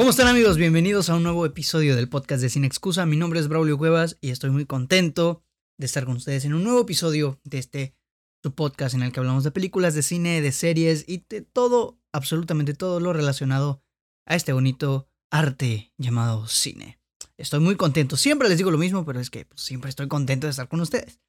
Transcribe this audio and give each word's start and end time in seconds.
¿Cómo 0.00 0.08
están 0.08 0.28
amigos? 0.28 0.56
Bienvenidos 0.56 1.10
a 1.10 1.14
un 1.14 1.22
nuevo 1.22 1.44
episodio 1.44 1.94
del 1.94 2.08
podcast 2.08 2.40
de 2.40 2.48
Sin 2.48 2.64
Excusa. 2.64 3.04
Mi 3.04 3.18
nombre 3.18 3.38
es 3.38 3.48
Braulio 3.48 3.76
Cuevas 3.76 4.16
y 4.22 4.30
estoy 4.30 4.48
muy 4.48 4.64
contento 4.64 5.44
de 5.78 5.84
estar 5.84 6.06
con 6.06 6.16
ustedes 6.16 6.46
en 6.46 6.54
un 6.54 6.64
nuevo 6.64 6.80
episodio 6.80 7.38
de 7.44 7.58
este 7.58 7.94
su 8.42 8.54
podcast 8.54 8.94
en 8.94 9.02
el 9.02 9.12
que 9.12 9.20
hablamos 9.20 9.44
de 9.44 9.50
películas, 9.50 9.94
de 9.94 10.02
cine, 10.02 10.40
de 10.40 10.52
series 10.52 11.04
y 11.06 11.26
de 11.28 11.42
todo, 11.42 12.00
absolutamente 12.14 12.72
todo 12.72 12.98
lo 12.98 13.12
relacionado 13.12 13.82
a 14.24 14.36
este 14.36 14.54
bonito 14.54 15.10
arte 15.30 15.92
llamado 15.98 16.48
cine. 16.48 16.98
Estoy 17.36 17.60
muy 17.60 17.76
contento. 17.76 18.16
Siempre 18.16 18.48
les 18.48 18.56
digo 18.56 18.70
lo 18.70 18.78
mismo, 18.78 19.04
pero 19.04 19.20
es 19.20 19.28
que 19.28 19.44
pues, 19.44 19.60
siempre 19.60 19.90
estoy 19.90 20.08
contento 20.08 20.46
de 20.46 20.52
estar 20.52 20.68
con 20.68 20.80
ustedes. 20.80 21.20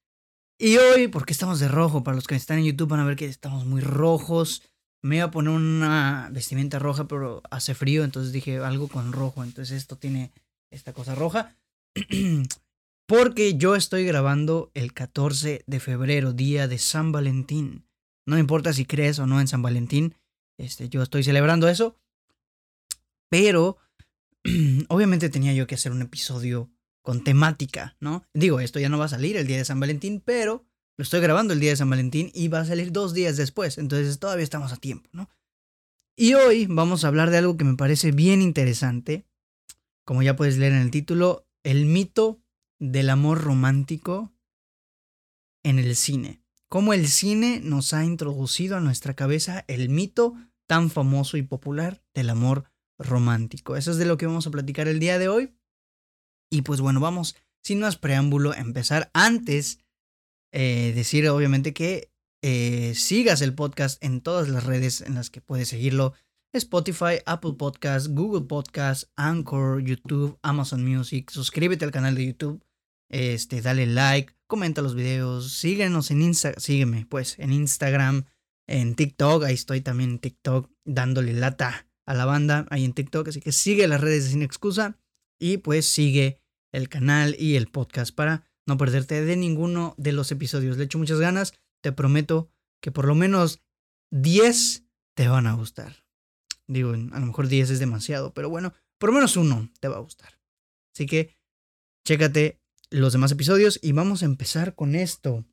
Y 0.57 0.77
hoy, 0.77 1.09
porque 1.09 1.33
estamos 1.33 1.59
de 1.59 1.67
rojo, 1.67 2.05
para 2.05 2.15
los 2.15 2.25
que 2.25 2.35
están 2.35 2.59
en 2.59 2.65
YouTube 2.67 2.87
van 2.87 3.01
a 3.01 3.05
ver 3.05 3.17
que 3.17 3.25
estamos 3.25 3.65
muy 3.65 3.81
rojos 3.81 4.61
me 5.01 5.17
iba 5.17 5.25
a 5.25 5.31
poner 5.31 5.53
una 5.53 6.29
vestimenta 6.31 6.79
roja, 6.79 7.07
pero 7.07 7.41
hace 7.49 7.73
frío, 7.73 8.03
entonces 8.03 8.31
dije 8.31 8.59
algo 8.59 8.87
con 8.87 9.11
rojo. 9.11 9.43
Entonces 9.43 9.77
esto 9.77 9.97
tiene 9.97 10.31
esta 10.69 10.93
cosa 10.93 11.15
roja. 11.15 11.55
Porque 13.07 13.57
yo 13.57 13.75
estoy 13.75 14.05
grabando 14.05 14.71
el 14.73 14.93
14 14.93 15.63
de 15.65 15.79
febrero, 15.79 16.33
día 16.33 16.67
de 16.67 16.77
San 16.77 17.11
Valentín. 17.11 17.85
No 18.25 18.37
importa 18.37 18.73
si 18.73 18.85
crees 18.85 19.19
o 19.19 19.27
no 19.27 19.41
en 19.41 19.47
San 19.47 19.61
Valentín, 19.61 20.15
este, 20.57 20.87
yo 20.87 21.01
estoy 21.01 21.23
celebrando 21.23 21.67
eso. 21.67 21.97
Pero 23.29 23.77
obviamente 24.89 25.29
tenía 25.29 25.53
yo 25.53 25.67
que 25.67 25.75
hacer 25.75 25.91
un 25.91 26.03
episodio 26.03 26.69
con 27.01 27.23
temática, 27.23 27.97
¿no? 27.99 28.23
Digo, 28.33 28.59
esto 28.59 28.79
ya 28.79 28.87
no 28.87 28.99
va 28.99 29.05
a 29.05 29.09
salir 29.09 29.35
el 29.35 29.47
día 29.47 29.57
de 29.57 29.65
San 29.65 29.79
Valentín, 29.79 30.21
pero 30.23 30.65
lo 30.97 31.03
estoy 31.03 31.21
grabando 31.21 31.53
el 31.53 31.59
día 31.59 31.71
de 31.71 31.77
San 31.77 31.89
Valentín 31.89 32.31
y 32.33 32.47
va 32.47 32.61
a 32.61 32.65
salir 32.65 32.91
dos 32.91 33.13
días 33.13 33.37
después, 33.37 33.77
entonces 33.77 34.19
todavía 34.19 34.43
estamos 34.43 34.71
a 34.71 34.77
tiempo, 34.77 35.09
¿no? 35.13 35.29
Y 36.15 36.33
hoy 36.33 36.67
vamos 36.67 37.03
a 37.03 37.07
hablar 37.07 37.29
de 37.29 37.37
algo 37.37 37.57
que 37.57 37.63
me 37.63 37.75
parece 37.75 38.11
bien 38.11 38.41
interesante, 38.41 39.25
como 40.05 40.21
ya 40.21 40.35
puedes 40.35 40.57
leer 40.57 40.73
en 40.73 40.81
el 40.81 40.91
título, 40.91 41.47
el 41.63 41.85
mito 41.85 42.41
del 42.79 43.09
amor 43.09 43.41
romántico 43.41 44.33
en 45.63 45.79
el 45.79 45.95
cine. 45.95 46.41
Cómo 46.69 46.93
el 46.93 47.07
cine 47.07 47.59
nos 47.61 47.93
ha 47.93 48.05
introducido 48.05 48.77
a 48.77 48.81
nuestra 48.81 49.13
cabeza 49.13 49.65
el 49.67 49.89
mito 49.89 50.35
tan 50.67 50.89
famoso 50.89 51.37
y 51.37 51.43
popular 51.43 52.01
del 52.13 52.29
amor 52.29 52.71
romántico. 52.97 53.75
Eso 53.75 53.91
es 53.91 53.97
de 53.97 54.05
lo 54.05 54.17
que 54.17 54.25
vamos 54.25 54.47
a 54.47 54.51
platicar 54.51 54.87
el 54.87 54.99
día 54.99 55.19
de 55.19 55.27
hoy. 55.27 55.53
Y 56.49 56.61
pues 56.61 56.79
bueno, 56.79 56.99
vamos 56.99 57.35
sin 57.61 57.81
más 57.81 57.97
preámbulo 57.97 58.51
a 58.51 58.57
empezar 58.57 59.11
antes 59.13 59.79
eh, 60.51 60.91
decir 60.95 61.27
obviamente 61.29 61.73
que 61.73 62.11
eh, 62.43 62.93
sigas 62.95 63.41
el 63.41 63.53
podcast 63.53 64.03
en 64.03 64.21
todas 64.21 64.49
las 64.49 64.65
redes 64.65 65.01
en 65.01 65.15
las 65.15 65.29
que 65.29 65.41
puedes 65.41 65.69
seguirlo. 65.69 66.13
Spotify, 66.53 67.19
Apple 67.25 67.53
Podcast, 67.57 68.07
Google 68.07 68.45
Podcast, 68.47 69.09
Anchor, 69.15 69.81
YouTube, 69.81 70.37
Amazon 70.41 70.83
Music. 70.83 71.29
Suscríbete 71.31 71.85
al 71.85 71.91
canal 71.91 72.15
de 72.15 72.25
YouTube. 72.25 72.61
Este, 73.11 73.61
dale 73.61 73.85
like, 73.87 74.33
comenta 74.47 74.81
los 74.81 74.95
videos, 74.95 75.51
síguenos 75.51 76.11
en 76.11 76.21
Instagram, 76.21 76.61
sígueme 76.61 77.05
pues 77.05 77.37
en 77.39 77.51
Instagram, 77.51 78.25
en 78.67 78.95
TikTok, 78.95 79.43
ahí 79.43 79.53
estoy 79.53 79.81
también 79.81 80.11
en 80.11 80.19
TikTok 80.19 80.71
dándole 80.85 81.33
lata 81.33 81.87
a 82.05 82.13
la 82.13 82.23
banda 82.23 82.65
ahí 82.69 82.85
en 82.85 82.93
TikTok, 82.93 83.27
así 83.27 83.41
que 83.41 83.51
sigue 83.51 83.87
las 83.89 83.99
redes 83.99 84.23
de 84.23 84.29
Sin 84.31 84.41
Excusa 84.41 84.97
y 85.39 85.57
pues 85.57 85.87
sigue 85.87 86.41
el 86.71 86.87
canal 86.87 87.35
y 87.37 87.55
el 87.55 87.67
podcast 87.67 88.15
para 88.15 88.49
no 88.67 88.77
perderte 88.77 89.23
de 89.23 89.35
ninguno 89.35 89.95
de 89.97 90.11
los 90.11 90.31
episodios. 90.31 90.77
Le 90.77 90.85
echo 90.85 90.97
muchas 90.97 91.19
ganas, 91.19 91.53
te 91.81 91.91
prometo 91.91 92.49
que 92.81 92.91
por 92.91 93.05
lo 93.05 93.15
menos 93.15 93.61
10 94.11 94.85
te 95.15 95.27
van 95.27 95.47
a 95.47 95.53
gustar. 95.53 96.03
Digo, 96.67 96.91
a 96.91 97.19
lo 97.19 97.25
mejor 97.25 97.47
10 97.47 97.71
es 97.71 97.79
demasiado, 97.79 98.33
pero 98.33 98.49
bueno, 98.49 98.73
por 98.97 99.09
lo 99.09 99.15
menos 99.15 99.35
uno 99.35 99.69
te 99.79 99.87
va 99.87 99.97
a 99.97 100.01
gustar. 100.01 100.39
Así 100.93 101.05
que, 101.05 101.35
chécate 102.05 102.61
los 102.89 103.13
demás 103.13 103.31
episodios 103.31 103.79
y 103.81 103.93
vamos 103.93 104.21
a 104.21 104.25
empezar 104.25 104.75
con 104.75 104.95
esto 104.95 105.45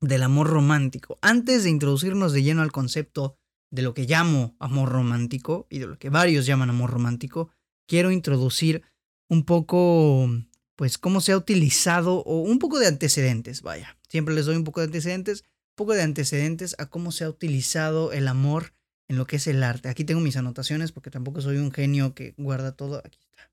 del 0.00 0.22
amor 0.22 0.48
romántico. 0.48 1.18
Antes 1.22 1.64
de 1.64 1.70
introducirnos 1.70 2.32
de 2.32 2.42
lleno 2.42 2.62
al 2.62 2.72
concepto 2.72 3.36
de 3.70 3.82
lo 3.82 3.94
que 3.94 4.04
llamo 4.04 4.56
amor 4.58 4.90
romántico 4.90 5.66
y 5.70 5.78
de 5.78 5.86
lo 5.86 5.98
que 5.98 6.10
varios 6.10 6.46
llaman 6.46 6.70
amor 6.70 6.90
romántico, 6.90 7.50
quiero 7.86 8.10
introducir 8.10 8.82
un 9.28 9.44
poco 9.44 10.28
pues 10.78 10.96
cómo 10.96 11.20
se 11.20 11.32
ha 11.32 11.36
utilizado 11.36 12.22
o 12.22 12.40
un 12.40 12.60
poco 12.60 12.78
de 12.78 12.86
antecedentes, 12.86 13.62
vaya. 13.62 13.98
Siempre 14.08 14.32
les 14.32 14.46
doy 14.46 14.54
un 14.54 14.62
poco 14.62 14.78
de 14.78 14.86
antecedentes, 14.86 15.40
un 15.40 15.74
poco 15.74 15.94
de 15.94 16.02
antecedentes 16.02 16.76
a 16.78 16.86
cómo 16.86 17.10
se 17.10 17.24
ha 17.24 17.28
utilizado 17.28 18.12
el 18.12 18.28
amor 18.28 18.74
en 19.08 19.16
lo 19.16 19.26
que 19.26 19.36
es 19.36 19.48
el 19.48 19.64
arte. 19.64 19.88
Aquí 19.88 20.04
tengo 20.04 20.20
mis 20.20 20.36
anotaciones 20.36 20.92
porque 20.92 21.10
tampoco 21.10 21.40
soy 21.40 21.56
un 21.56 21.72
genio 21.72 22.14
que 22.14 22.34
guarda 22.36 22.76
todo. 22.76 23.02
Aquí 23.04 23.18
está. 23.18 23.50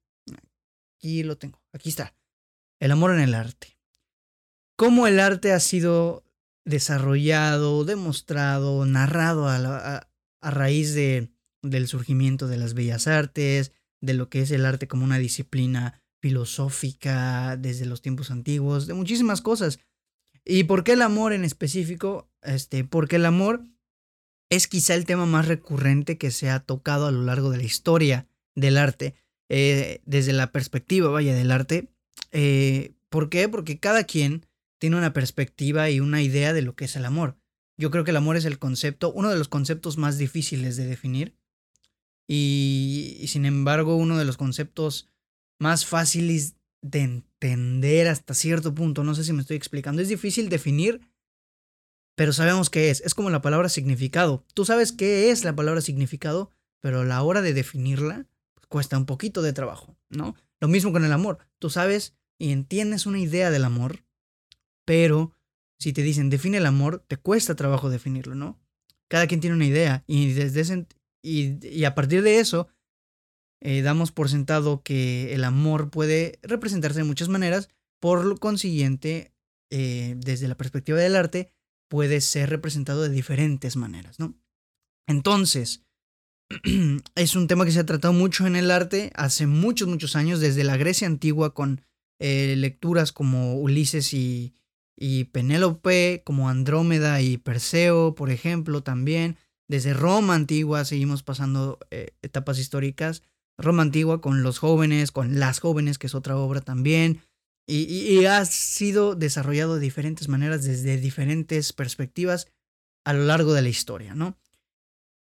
Aquí 0.99 1.23
lo 1.23 1.35
tengo. 1.35 1.59
Aquí 1.73 1.89
está. 1.89 2.13
El 2.79 2.91
amor 2.91 3.09
en 3.11 3.21
el 3.21 3.33
arte. 3.33 3.75
Cómo 4.75 5.07
el 5.07 5.19
arte 5.19 5.51
ha 5.51 5.59
sido 5.59 6.23
desarrollado, 6.63 7.85
demostrado, 7.85 8.85
narrado 8.85 9.49
a, 9.49 10.07
raíz 10.43 10.93
de, 10.93 11.31
del 11.63 11.87
surgimiento 11.87 12.47
de 12.47 12.57
las 12.57 12.75
bellas 12.75 13.07
artes, 13.07 13.71
de 13.99 14.13
lo 14.13 14.29
que 14.29 14.41
es 14.41 14.51
el 14.51 14.63
arte 14.63 14.87
como 14.87 15.05
una 15.05 15.17
disciplina 15.17 16.04
filosófica 16.25 17.55
desde 17.55 17.85
los 17.85 18.01
tiempos 18.01 18.31
antiguos, 18.31 18.87
de 18.87 18.95
muchísimas 18.95 19.41
cosas. 19.41 19.77
¿Y 20.43 20.63
por 20.63 20.83
qué 20.83 20.93
el 20.93 21.03
amor 21.03 21.33
en 21.33 21.45
específico? 21.45 22.31
Este, 22.41 22.83
porque 22.83 23.17
el 23.17 23.27
amor 23.27 23.61
es 24.49 24.67
quizá 24.67 24.95
el 24.95 25.05
tema 25.05 25.27
más 25.27 25.47
recurrente 25.47 26.17
que 26.17 26.31
se 26.31 26.49
ha 26.49 26.61
tocado 26.61 27.05
a 27.05 27.11
lo 27.11 27.21
largo 27.21 27.51
de 27.51 27.57
la 27.57 27.63
historia 27.63 28.27
del 28.55 28.77
arte, 28.77 29.13
eh, 29.49 30.01
desde 30.07 30.33
la 30.33 30.51
perspectiva, 30.51 31.11
vaya, 31.11 31.35
del 31.35 31.51
arte. 31.51 31.89
Eh, 32.31 32.95
¿Por 33.09 33.29
qué? 33.29 33.47
Porque 33.47 33.77
cada 33.79 34.05
quien 34.05 34.47
tiene 34.79 34.97
una 34.97 35.13
perspectiva 35.13 35.91
y 35.91 35.99
una 35.99 36.23
idea 36.23 36.53
de 36.53 36.63
lo 36.63 36.75
que 36.75 36.85
es 36.85 36.95
el 36.95 37.05
amor. 37.05 37.37
Yo 37.77 37.91
creo 37.91 38.03
que 38.03 38.11
el 38.11 38.17
amor 38.17 38.35
es 38.35 38.45
el 38.45 38.57
concepto, 38.57 39.13
uno 39.13 39.29
de 39.29 39.37
los 39.37 39.47
conceptos 39.47 39.99
más 39.99 40.17
difíciles 40.17 40.75
de 40.75 40.87
definir 40.87 41.35
y 42.27 43.25
sin 43.27 43.45
embargo 43.45 43.95
uno 43.95 44.17
de 44.17 44.25
los 44.25 44.37
conceptos 44.37 45.11
más 45.59 45.85
fáciles 45.85 46.55
de 46.81 47.01
entender 47.01 48.07
hasta 48.07 48.33
cierto 48.33 48.73
punto. 48.73 49.03
No 49.03 49.15
sé 49.15 49.23
si 49.23 49.33
me 49.33 49.41
estoy 49.41 49.57
explicando. 49.57 50.01
Es 50.01 50.09
difícil 50.09 50.49
definir, 50.49 51.01
pero 52.15 52.33
sabemos 52.33 52.69
qué 52.69 52.89
es. 52.89 53.01
Es 53.01 53.13
como 53.13 53.29
la 53.29 53.41
palabra 53.41 53.69
significado. 53.69 54.45
Tú 54.53 54.65
sabes 54.65 54.91
qué 54.91 55.31
es 55.31 55.43
la 55.43 55.55
palabra 55.55 55.81
significado, 55.81 56.51
pero 56.79 57.01
a 57.01 57.05
la 57.05 57.21
hora 57.23 57.41
de 57.41 57.53
definirla 57.53 58.27
pues, 58.53 58.67
cuesta 58.67 58.97
un 58.97 59.05
poquito 59.05 59.41
de 59.41 59.53
trabajo, 59.53 59.97
¿no? 60.09 60.35
Lo 60.59 60.67
mismo 60.67 60.91
con 60.91 61.03
el 61.03 61.11
amor. 61.11 61.39
Tú 61.59 61.69
sabes 61.69 62.15
y 62.37 62.51
entiendes 62.51 63.05
una 63.05 63.19
idea 63.19 63.49
del 63.49 63.65
amor, 63.65 64.03
pero 64.85 65.33
si 65.79 65.93
te 65.93 66.03
dicen 66.03 66.29
define 66.29 66.57
el 66.57 66.65
amor, 66.65 67.03
te 67.07 67.17
cuesta 67.17 67.55
trabajo 67.55 67.89
definirlo, 67.89 68.35
¿no? 68.35 68.59
Cada 69.07 69.27
quien 69.27 69.39
tiene 69.39 69.55
una 69.55 69.65
idea 69.65 70.03
y 70.07 70.33
desde 70.33 70.61
ese, 70.61 70.87
y, 71.21 71.65
y 71.67 71.85
a 71.85 71.95
partir 71.95 72.21
de 72.21 72.39
eso 72.39 72.67
eh, 73.67 73.81
damos 73.81 74.11
por 74.11 74.29
sentado 74.29 74.83
que 74.83 75.33
el 75.33 75.43
amor 75.43 75.89
puede 75.89 76.37
representarse 76.43 76.99
de 76.99 77.03
muchas 77.03 77.29
maneras, 77.29 77.69
por 77.99 78.23
lo 78.23 78.37
consiguiente, 78.37 79.33
eh, 79.71 80.13
desde 80.19 80.47
la 80.47 80.53
perspectiva 80.53 80.99
del 80.99 81.15
arte, 81.15 81.51
puede 81.89 82.21
ser 82.21 82.51
representado 82.51 83.01
de 83.01 83.09
diferentes 83.09 83.75
maneras, 83.75 84.19
¿no? 84.19 84.35
Entonces, 85.07 85.83
es 87.15 87.35
un 87.35 87.47
tema 87.47 87.65
que 87.65 87.71
se 87.71 87.79
ha 87.79 87.87
tratado 87.87 88.13
mucho 88.13 88.45
en 88.45 88.55
el 88.55 88.69
arte 88.69 89.11
hace 89.15 89.47
muchos, 89.47 89.87
muchos 89.87 90.15
años, 90.15 90.39
desde 90.39 90.63
la 90.63 90.77
Grecia 90.77 91.07
antigua 91.07 91.55
con 91.55 91.81
eh, 92.19 92.53
lecturas 92.55 93.11
como 93.11 93.55
Ulises 93.55 94.13
y, 94.13 94.53
y 94.95 95.23
Penélope, 95.23 96.21
como 96.23 96.49
Andrómeda 96.49 97.19
y 97.19 97.37
Perseo, 97.37 98.13
por 98.13 98.29
ejemplo, 98.29 98.83
también. 98.83 99.37
Desde 99.67 99.95
Roma 99.95 100.35
antigua 100.35 100.85
seguimos 100.85 101.23
pasando 101.23 101.79
etapas 102.21 102.59
históricas 102.59 103.23
Roma 103.57 103.83
Antigua 103.83 104.21
con 104.21 104.43
los 104.43 104.59
jóvenes, 104.59 105.11
con 105.11 105.39
las 105.39 105.59
jóvenes, 105.59 105.97
que 105.97 106.07
es 106.07 106.15
otra 106.15 106.37
obra 106.37 106.61
también. 106.61 107.21
Y, 107.67 108.23
ha 108.25 108.45
sido 108.45 109.15
desarrollado 109.15 109.75
de 109.75 109.81
diferentes 109.81 110.27
maneras, 110.27 110.63
desde 110.63 110.97
diferentes 110.97 111.73
perspectivas 111.73 112.47
a 113.05 113.13
lo 113.13 113.25
largo 113.25 113.53
de 113.53 113.63
la 113.63 113.69
historia, 113.69 114.13
¿no? 114.13 114.37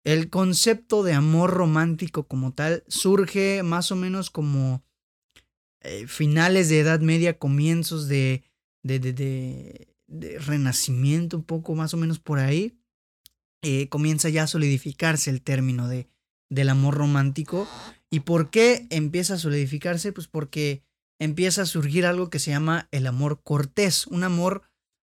El 0.05 0.29
concepto 0.29 1.03
de 1.03 1.15
amor 1.15 1.51
romántico 1.53 2.25
como 2.27 2.53
tal 2.53 2.85
surge 2.89 3.63
más 3.63 3.91
o 3.91 3.97
menos 3.97 4.31
como 4.31 4.85
eh, 5.81 6.07
finales 6.07 6.69
de 6.69 6.81
Edad 6.81 7.01
Media, 7.01 7.39
comienzos 7.39 8.07
de, 8.07 8.45
de, 8.83 8.99
de, 8.99 9.89
de, 10.07 10.39
Renacimiento, 10.39 11.39
un 11.39 11.45
poco 11.45 11.75
más 11.75 11.95
o 11.95 11.97
menos 11.97 12.19
por 12.19 12.39
ahí. 12.39 12.79
Eh, 13.63 13.89
comienza 13.89 14.29
ya 14.29 14.45
a 14.45 14.47
solidificarse 14.47 15.31
el 15.31 15.43
término 15.43 15.89
de, 15.89 16.09
del 16.51 16.69
amor 16.69 16.95
romántico 16.95 17.67
¿Y 18.11 18.21
por 18.21 18.51
qué 18.51 18.87
empieza 18.91 19.35
a 19.35 19.39
solidificarse? 19.39 20.13
Pues 20.13 20.29
porque 20.29 20.83
empieza 21.19 21.63
a 21.63 21.67
surgir 21.67 22.07
algo 22.07 22.31
que 22.31 22.39
se 22.39 22.51
llama 22.51 22.89
el 22.91 23.07
amor 23.07 23.41
cortés, 23.43 24.07
un 24.07 24.25
amor 24.25 24.63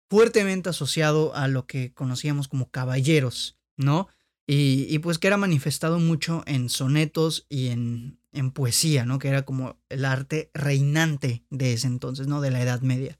fuertemente 0.08 0.68
asociado 0.68 1.34
a 1.34 1.48
lo 1.48 1.66
que 1.66 1.92
conocíamos 1.92 2.48
como 2.48 2.70
caballeros, 2.70 3.58
¿no? 3.76 4.08
Y, 4.46 4.98
pues 4.98 5.18
que 5.18 5.28
era 5.28 5.38
manifestado 5.38 5.98
mucho 5.98 6.42
en 6.46 6.68
sonetos 6.68 7.46
y 7.48 7.68
en, 7.68 8.18
en 8.32 8.50
poesía, 8.50 9.06
¿no? 9.06 9.18
Que 9.18 9.28
era 9.28 9.46
como 9.46 9.80
el 9.88 10.04
arte 10.04 10.50
reinante 10.52 11.44
de 11.48 11.72
ese 11.72 11.86
entonces, 11.86 12.26
¿no? 12.26 12.42
De 12.42 12.50
la 12.50 12.60
Edad 12.60 12.82
Media. 12.82 13.18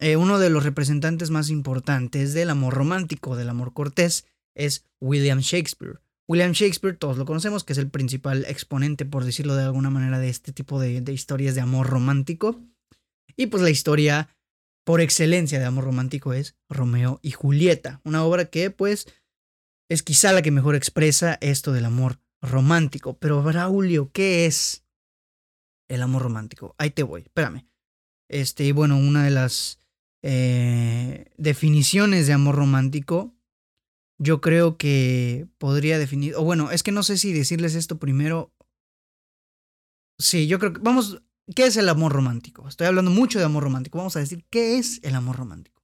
Eh, 0.00 0.16
uno 0.16 0.38
de 0.38 0.50
los 0.50 0.64
representantes 0.64 1.30
más 1.30 1.50
importantes 1.50 2.32
del 2.32 2.50
amor 2.50 2.74
romántico, 2.74 3.36
del 3.36 3.50
amor 3.50 3.74
cortés, 3.74 4.26
es 4.54 4.86
William 4.98 5.40
Shakespeare. 5.40 6.00
William 6.30 6.52
Shakespeare, 6.52 6.96
todos 6.96 7.18
lo 7.18 7.26
conocemos, 7.26 7.64
que 7.64 7.72
es 7.72 7.78
el 7.80 7.90
principal 7.90 8.44
exponente, 8.46 9.04
por 9.04 9.24
decirlo 9.24 9.56
de 9.56 9.64
alguna 9.64 9.90
manera, 9.90 10.20
de 10.20 10.28
este 10.28 10.52
tipo 10.52 10.78
de, 10.78 11.02
historias 11.12 11.56
de 11.56 11.60
amor 11.60 11.88
romántico. 11.88 12.62
Y 13.36 13.46
pues 13.46 13.64
la 13.64 13.70
historia 13.70 14.28
por 14.84 15.00
excelencia 15.00 15.58
de 15.58 15.64
amor 15.64 15.82
romántico 15.82 16.32
es 16.32 16.54
Romeo 16.68 17.18
y 17.20 17.32
Julieta, 17.32 18.00
una 18.04 18.22
obra 18.22 18.44
que 18.44 18.70
pues 18.70 19.08
es 19.88 20.04
quizá 20.04 20.32
la 20.32 20.42
que 20.42 20.52
mejor 20.52 20.76
expresa 20.76 21.36
esto 21.40 21.72
del 21.72 21.84
amor 21.84 22.20
romántico. 22.40 23.18
Pero 23.18 23.42
Braulio, 23.42 24.12
¿qué 24.12 24.46
es 24.46 24.84
el 25.88 26.00
amor 26.00 26.22
romántico? 26.22 26.76
Ahí 26.78 26.90
te 26.90 27.02
voy, 27.02 27.22
espérame. 27.22 27.66
Este, 28.28 28.72
bueno, 28.72 28.96
una 28.98 29.24
de 29.24 29.30
las 29.30 29.80
eh, 30.22 31.32
definiciones 31.38 32.28
de 32.28 32.34
amor 32.34 32.54
romántico, 32.54 33.34
yo 34.20 34.42
creo 34.42 34.76
que 34.76 35.48
podría 35.56 35.98
definir, 35.98 36.34
o 36.36 36.44
bueno, 36.44 36.70
es 36.70 36.82
que 36.82 36.92
no 36.92 37.02
sé 37.02 37.16
si 37.16 37.32
decirles 37.32 37.74
esto 37.74 37.98
primero. 37.98 38.52
Sí, 40.18 40.46
yo 40.46 40.58
creo 40.58 40.74
que 40.74 40.80
vamos, 40.80 41.22
¿qué 41.56 41.64
es 41.64 41.78
el 41.78 41.88
amor 41.88 42.12
romántico? 42.12 42.68
Estoy 42.68 42.86
hablando 42.86 43.10
mucho 43.10 43.38
de 43.38 43.46
amor 43.46 43.64
romántico, 43.64 43.96
vamos 43.96 44.16
a 44.16 44.20
decir, 44.20 44.44
¿qué 44.50 44.76
es 44.76 45.00
el 45.02 45.14
amor 45.14 45.36
romántico? 45.36 45.82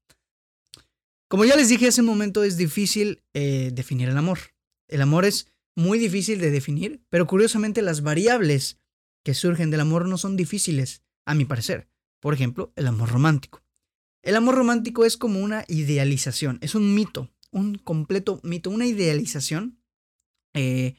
Como 1.29 1.47
ya 1.47 1.57
les 1.57 1.71
dije 1.71 1.89
hace 1.89 2.03
un 2.03 2.09
momento, 2.09 2.45
es 2.45 2.59
difícil 2.59 3.25
eh, 3.33 3.71
definir 3.73 4.11
el 4.11 4.19
amor. 4.19 4.39
El 4.87 5.01
amor 5.01 5.25
es 5.25 5.51
muy 5.75 5.99
difícil 5.99 6.39
de 6.39 6.51
definir, 6.51 7.03
pero 7.09 7.27
curiosamente 7.27 7.81
las 7.81 8.03
variables 8.03 8.79
que 9.25 9.33
surgen 9.33 9.71
del 9.71 9.81
amor 9.81 10.07
no 10.07 10.19
son 10.19 10.37
difíciles, 10.37 11.03
a 11.27 11.35
mi 11.35 11.47
parecer. 11.47 11.89
Por 12.21 12.35
ejemplo, 12.35 12.73
el 12.77 12.87
amor 12.87 13.11
romántico. 13.11 13.63
El 14.23 14.37
amor 14.37 14.57
romántico 14.57 15.07
es 15.07 15.17
como 15.17 15.41
una 15.41 15.65
idealización, 15.69 16.59
es 16.61 16.75
un 16.75 16.95
mito, 16.95 17.31
un 17.57 17.77
completo 17.77 18.41
mito, 18.43 18.71
una 18.71 18.87
idealización 18.87 19.81
eh, 20.55 20.97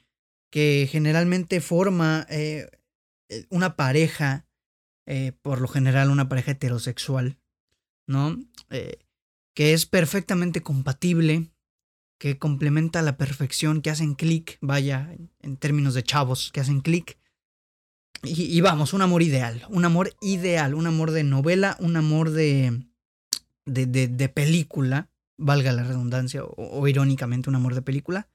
que 0.52 0.88
generalmente 0.90 1.62
forma 1.62 2.26
eh, 2.30 2.70
una 3.50 3.76
pareja, 3.76 4.46
por 5.42 5.62
lo 5.62 5.70
general 5.70 6.10
una 6.10 6.28
pareja 6.28 6.52
heterosexual, 6.52 7.38
¿no? 8.08 8.38
que 9.56 9.74
es 9.74 9.86
perfectamente 9.86 10.62
compatible, 10.62 11.50
que 12.20 12.38
complementa 12.38 13.00
a 13.00 13.04
la 13.04 13.18
perfección, 13.18 13.82
que 13.82 13.90
hacen 13.90 14.16
clic, 14.16 14.58
vaya, 14.62 15.16
en 15.40 15.58
términos 15.58 15.94
de 15.94 16.04
chavos, 16.04 16.52
que 16.52 16.60
hacen 16.60 16.82
clic. 16.82 17.18
Y, 18.24 18.60
vamos, 18.62 18.94
un 18.94 19.02
amor 19.04 19.22
ideal, 19.22 19.66
un 19.70 19.86
amor 19.86 20.16
ideal, 20.22 20.74
un 20.74 20.88
amor 20.88 21.12
de 21.12 21.24
novela, 21.24 21.78
un 21.80 21.96
amor 21.96 22.32
de, 22.32 22.84
de, 23.66 23.86
de, 23.86 24.30
película, 24.30 25.12
valga 25.38 25.72
la 25.72 25.84
redundancia, 25.84 26.44
o, 26.44 26.88
irónicamente 26.88 27.50
un 27.50 27.56
amor 27.56 27.76
de 27.76 27.82
película, 27.82 28.30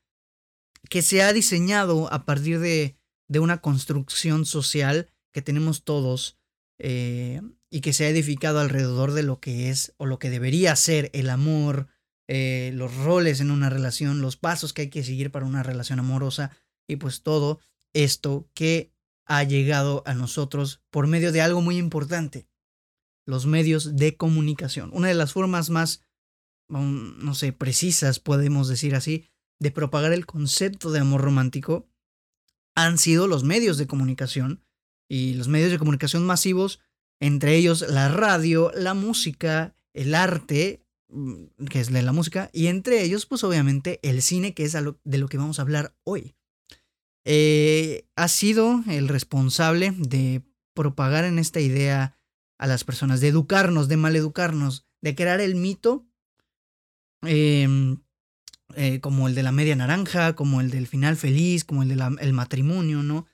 que 0.88 1.02
se 1.02 1.22
ha 1.22 1.32
diseñado 1.32 2.12
a 2.12 2.24
partir 2.24 2.58
de, 2.58 2.96
de 3.28 3.38
una 3.38 3.60
construcción 3.60 4.44
social 4.44 5.10
que 5.32 5.42
tenemos 5.42 5.84
todos 5.84 6.38
eh, 6.78 7.40
y 7.70 7.80
que 7.80 7.92
se 7.92 8.04
ha 8.04 8.08
edificado 8.08 8.60
alrededor 8.60 9.12
de 9.12 9.22
lo 9.22 9.40
que 9.40 9.70
es 9.70 9.94
o 9.96 10.06
lo 10.06 10.18
que 10.18 10.30
debería 10.30 10.74
ser 10.76 11.10
el 11.14 11.30
amor, 11.30 11.88
eh, 12.28 12.70
los 12.74 12.94
roles 12.96 13.40
en 13.40 13.50
una 13.50 13.70
relación, 13.70 14.20
los 14.20 14.36
pasos 14.36 14.72
que 14.72 14.82
hay 14.82 14.90
que 14.90 15.04
seguir 15.04 15.30
para 15.30 15.46
una 15.46 15.62
relación 15.62 15.98
amorosa 15.98 16.50
y 16.86 16.96
pues 16.96 17.22
todo 17.22 17.60
esto 17.94 18.48
que 18.54 18.92
ha 19.24 19.42
llegado 19.44 20.02
a 20.06 20.14
nosotros 20.14 20.82
por 20.90 21.06
medio 21.06 21.32
de 21.32 21.40
algo 21.40 21.60
muy 21.60 21.78
importante, 21.78 22.48
los 23.24 23.46
medios 23.46 23.96
de 23.96 24.16
comunicación. 24.16 24.90
Una 24.92 25.08
de 25.08 25.14
las 25.14 25.32
formas 25.32 25.70
más, 25.70 26.02
no 26.80 27.34
sé, 27.34 27.52
precisas, 27.52 28.18
podemos 28.18 28.68
decir 28.68 28.94
así, 28.94 29.26
de 29.58 29.70
propagar 29.70 30.12
el 30.12 30.26
concepto 30.26 30.90
de 30.90 31.00
amor 31.00 31.20
romántico 31.20 31.88
han 32.74 32.98
sido 32.98 33.28
los 33.28 33.44
medios 33.44 33.78
de 33.78 33.86
comunicación 33.86 34.64
y 35.08 35.34
los 35.34 35.48
medios 35.48 35.70
de 35.70 35.78
comunicación 35.78 36.24
masivos 36.24 36.80
entre 37.22 37.54
ellos 37.54 37.84
la 37.88 38.08
radio, 38.08 38.72
la 38.74 38.94
música, 38.94 39.76
el 39.94 40.16
arte, 40.16 40.84
mm, 41.08 41.66
que 41.70 41.78
es 41.78 41.92
la 41.92 42.12
música, 42.12 42.50
y 42.52 42.66
entre 42.66 43.00
ellos, 43.04 43.26
pues 43.26 43.44
obviamente 43.44 44.00
el 44.02 44.22
cine, 44.22 44.54
que 44.54 44.64
es 44.64 44.72
de 44.72 45.18
lo 45.18 45.28
que 45.28 45.38
vamos 45.38 45.58
a 45.58 45.62
hablar 45.62 45.94
hoy. 46.02 46.34
Eh, 47.24 48.08
ha 48.16 48.26
sido 48.26 48.82
el 48.88 49.06
responsable 49.06 49.94
de 49.96 50.42
propagar 50.74 51.24
en 51.24 51.38
esta 51.38 51.60
idea 51.60 52.18
a 52.58 52.66
las 52.66 52.82
personas, 52.82 53.20
de 53.20 53.28
educarnos, 53.28 53.86
de 53.86 53.98
maleducarnos, 53.98 54.88
de 55.00 55.14
crear 55.14 55.40
el 55.40 55.54
mito, 55.54 56.04
em, 57.22 57.98
eh, 58.74 59.00
como 59.00 59.28
el 59.28 59.34
de 59.34 59.42
la 59.42 59.52
media 59.52 59.76
naranja, 59.76 60.34
como 60.34 60.60
el 60.60 60.70
del 60.70 60.86
final 60.86 61.16
feliz, 61.16 61.64
como 61.64 61.82
el 61.82 61.88
del 61.88 62.32
matrimonio, 62.32 63.02
¿no? 63.02 63.26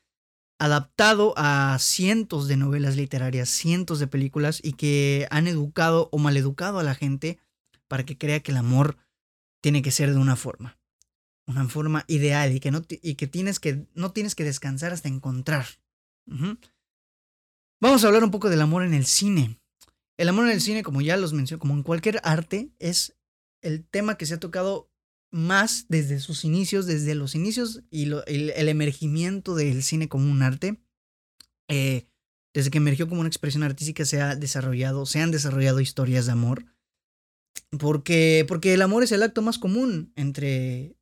adaptado 0.59 1.35
a 1.37 1.77
cientos 1.79 2.49
de 2.49 2.57
novelas 2.57 2.97
literarias, 2.97 3.49
cientos 3.49 4.01
de 4.01 4.09
películas 4.09 4.61
y 4.63 4.73
que 4.73 5.27
han 5.31 5.47
educado 5.47 6.09
o 6.11 6.19
maleducado 6.19 6.79
a 6.79 6.83
la 6.83 6.95
gente 6.95 7.39
para 7.87 8.05
que 8.05 8.19
crea 8.19 8.41
que 8.41 8.51
el 8.51 8.57
amor 8.59 8.97
tiene 9.63 9.83
que 9.83 9.93
ser 9.93 10.13
de 10.13 10.19
una 10.19 10.37
forma, 10.37 10.79
una 11.47 11.69
forma 11.69 12.05
ideal 12.09 12.53
y 12.53 12.61
que 12.61 12.71
no, 12.71 12.83
y 12.89 13.15
que 13.15 13.27
tienes 13.27 13.61
que, 13.61 13.87
no 13.95 14.13
tienes 14.13 14.35
que 14.35 14.45
descansar 14.45 14.93
hasta 14.93 15.09
encontrar. 15.09 15.67
Vamos 17.81 18.05
a 18.05 18.09
hablar 18.09 18.25
un 18.25 18.31
poco 18.31 18.51
del 18.51 18.61
amor 18.61 18.83
en 18.83 18.95
el 18.95 19.07
cine. 19.07 19.61
El 20.17 20.29
amor 20.29 20.47
en 20.47 20.53
el 20.53 20.61
cine, 20.61 20.83
como 20.83 21.01
ya 21.01 21.17
los 21.17 21.33
mencioné, 21.33 21.61
como 21.61 21.75
en 21.75 21.85
cualquier 21.85 22.21
arte, 22.25 22.71
es 22.81 23.17
el 23.63 23.85
tema 23.85 24.17
que 24.17 24.27
se 24.27 24.35
ha 24.35 24.41
tocado 24.41 24.91
más 25.31 25.87
desde 25.89 26.21
sus 26.21 26.45
inicios, 26.45 26.87
desde 26.87 27.15
los 27.15 27.35
inicios 27.35 27.83
y 27.91 28.05
el, 28.05 28.69
emergimiento 28.69 29.55
del 29.55 29.83
cine 29.83 30.09
como 30.09 30.31
un 30.31 30.43
arte. 30.43 30.81
Eh, 31.69 32.07
desde 32.55 32.71
que 32.71 32.79
emergió 32.79 33.09
como 33.09 33.21
una 33.21 33.29
expresión 33.29 33.63
artística 33.63 34.05
se 34.05 34.21
ha 34.21 34.35
desarrollado, 34.35 35.07
se 35.07 35.21
han 35.21 35.31
desarrollado 35.31 35.81
historias 35.81 36.27
de 36.27 36.33
amor. 36.33 36.65
Porque, 37.79 38.45
porque 38.49 38.73
el 38.73 38.83
amor 38.83 39.03
es 39.03 39.13
el 39.13 39.23
acto 39.23 39.43
más 39.43 39.59
común 39.59 40.13
entre, 40.17 40.97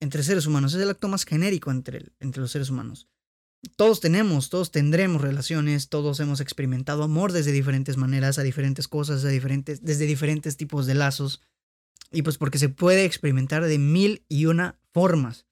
entre 0.00 0.22
seres 0.22 0.46
humanos, 0.46 0.74
es 0.74 0.80
el 0.80 0.90
acto 0.90 1.08
más 1.08 1.24
genérico 1.24 1.70
entre, 1.70 2.10
entre 2.18 2.40
los 2.40 2.50
seres 2.50 2.70
humanos. 2.70 3.08
Todos 3.76 4.00
tenemos, 4.00 4.48
todos 4.48 4.72
tendremos 4.72 5.20
relaciones, 5.20 5.90
todos 5.90 6.18
hemos 6.20 6.40
experimentado 6.40 7.02
amor 7.02 7.32
desde 7.32 7.52
diferentes 7.52 7.98
maneras, 7.98 8.38
a 8.38 8.42
diferentes 8.42 8.88
cosas, 8.88 9.24
a 9.24 9.28
diferentes, 9.28 9.82
desde 9.84 10.06
diferentes 10.06 10.56
tipos 10.56 10.86
de 10.86 10.94
lazos. 10.94 11.42
Y 12.10 12.22
pues 12.22 12.38
porque 12.38 12.58
se 12.58 12.68
puede 12.68 13.04
experimentar 13.04 13.64
de 13.64 13.78
mil 13.78 14.24
y 14.28 14.46
una 14.46 14.78
formas. 14.92 15.46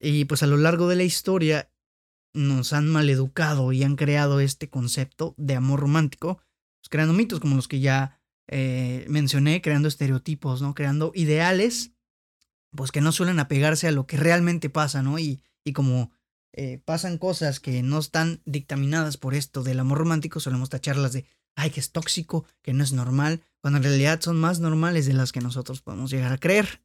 Y 0.00 0.26
pues 0.26 0.42
a 0.42 0.46
lo 0.46 0.56
largo 0.56 0.88
de 0.88 0.96
la 0.96 1.02
historia 1.02 1.70
nos 2.32 2.72
han 2.72 2.88
maleducado 2.88 3.72
y 3.72 3.84
han 3.84 3.96
creado 3.96 4.40
este 4.40 4.68
concepto 4.68 5.34
de 5.36 5.54
amor 5.54 5.80
romántico, 5.80 6.40
pues 6.80 6.88
creando 6.90 7.14
mitos 7.14 7.40
como 7.40 7.56
los 7.56 7.68
que 7.68 7.80
ya 7.80 8.20
eh, 8.48 9.06
mencioné, 9.08 9.62
creando 9.62 9.88
estereotipos, 9.88 10.60
¿no? 10.60 10.74
Creando 10.74 11.12
ideales, 11.14 11.92
pues 12.70 12.90
que 12.90 13.00
no 13.00 13.12
suelen 13.12 13.38
apegarse 13.38 13.88
a 13.88 13.92
lo 13.92 14.06
que 14.06 14.16
realmente 14.16 14.68
pasa, 14.68 15.02
¿no? 15.02 15.18
Y, 15.18 15.40
y 15.64 15.72
como 15.72 16.10
eh, 16.52 16.80
pasan 16.84 17.18
cosas 17.18 17.60
que 17.60 17.82
no 17.82 17.98
están 17.98 18.42
dictaminadas 18.44 19.16
por 19.16 19.34
esto 19.34 19.62
del 19.62 19.80
amor 19.80 19.98
romántico, 19.98 20.40
solemos 20.40 20.70
tacharlas 20.70 21.12
de, 21.12 21.26
ay, 21.56 21.70
que 21.70 21.80
es 21.80 21.92
tóxico, 21.92 22.46
que 22.62 22.72
no 22.72 22.84
es 22.84 22.92
normal, 22.92 23.42
cuando 23.60 23.78
en 23.78 23.84
realidad 23.84 24.20
son 24.20 24.38
más 24.38 24.60
normales 24.60 25.06
de 25.06 25.14
las 25.14 25.32
que 25.32 25.40
nosotros 25.40 25.80
podemos 25.80 26.10
llegar 26.10 26.32
a 26.32 26.38
creer. 26.38 26.82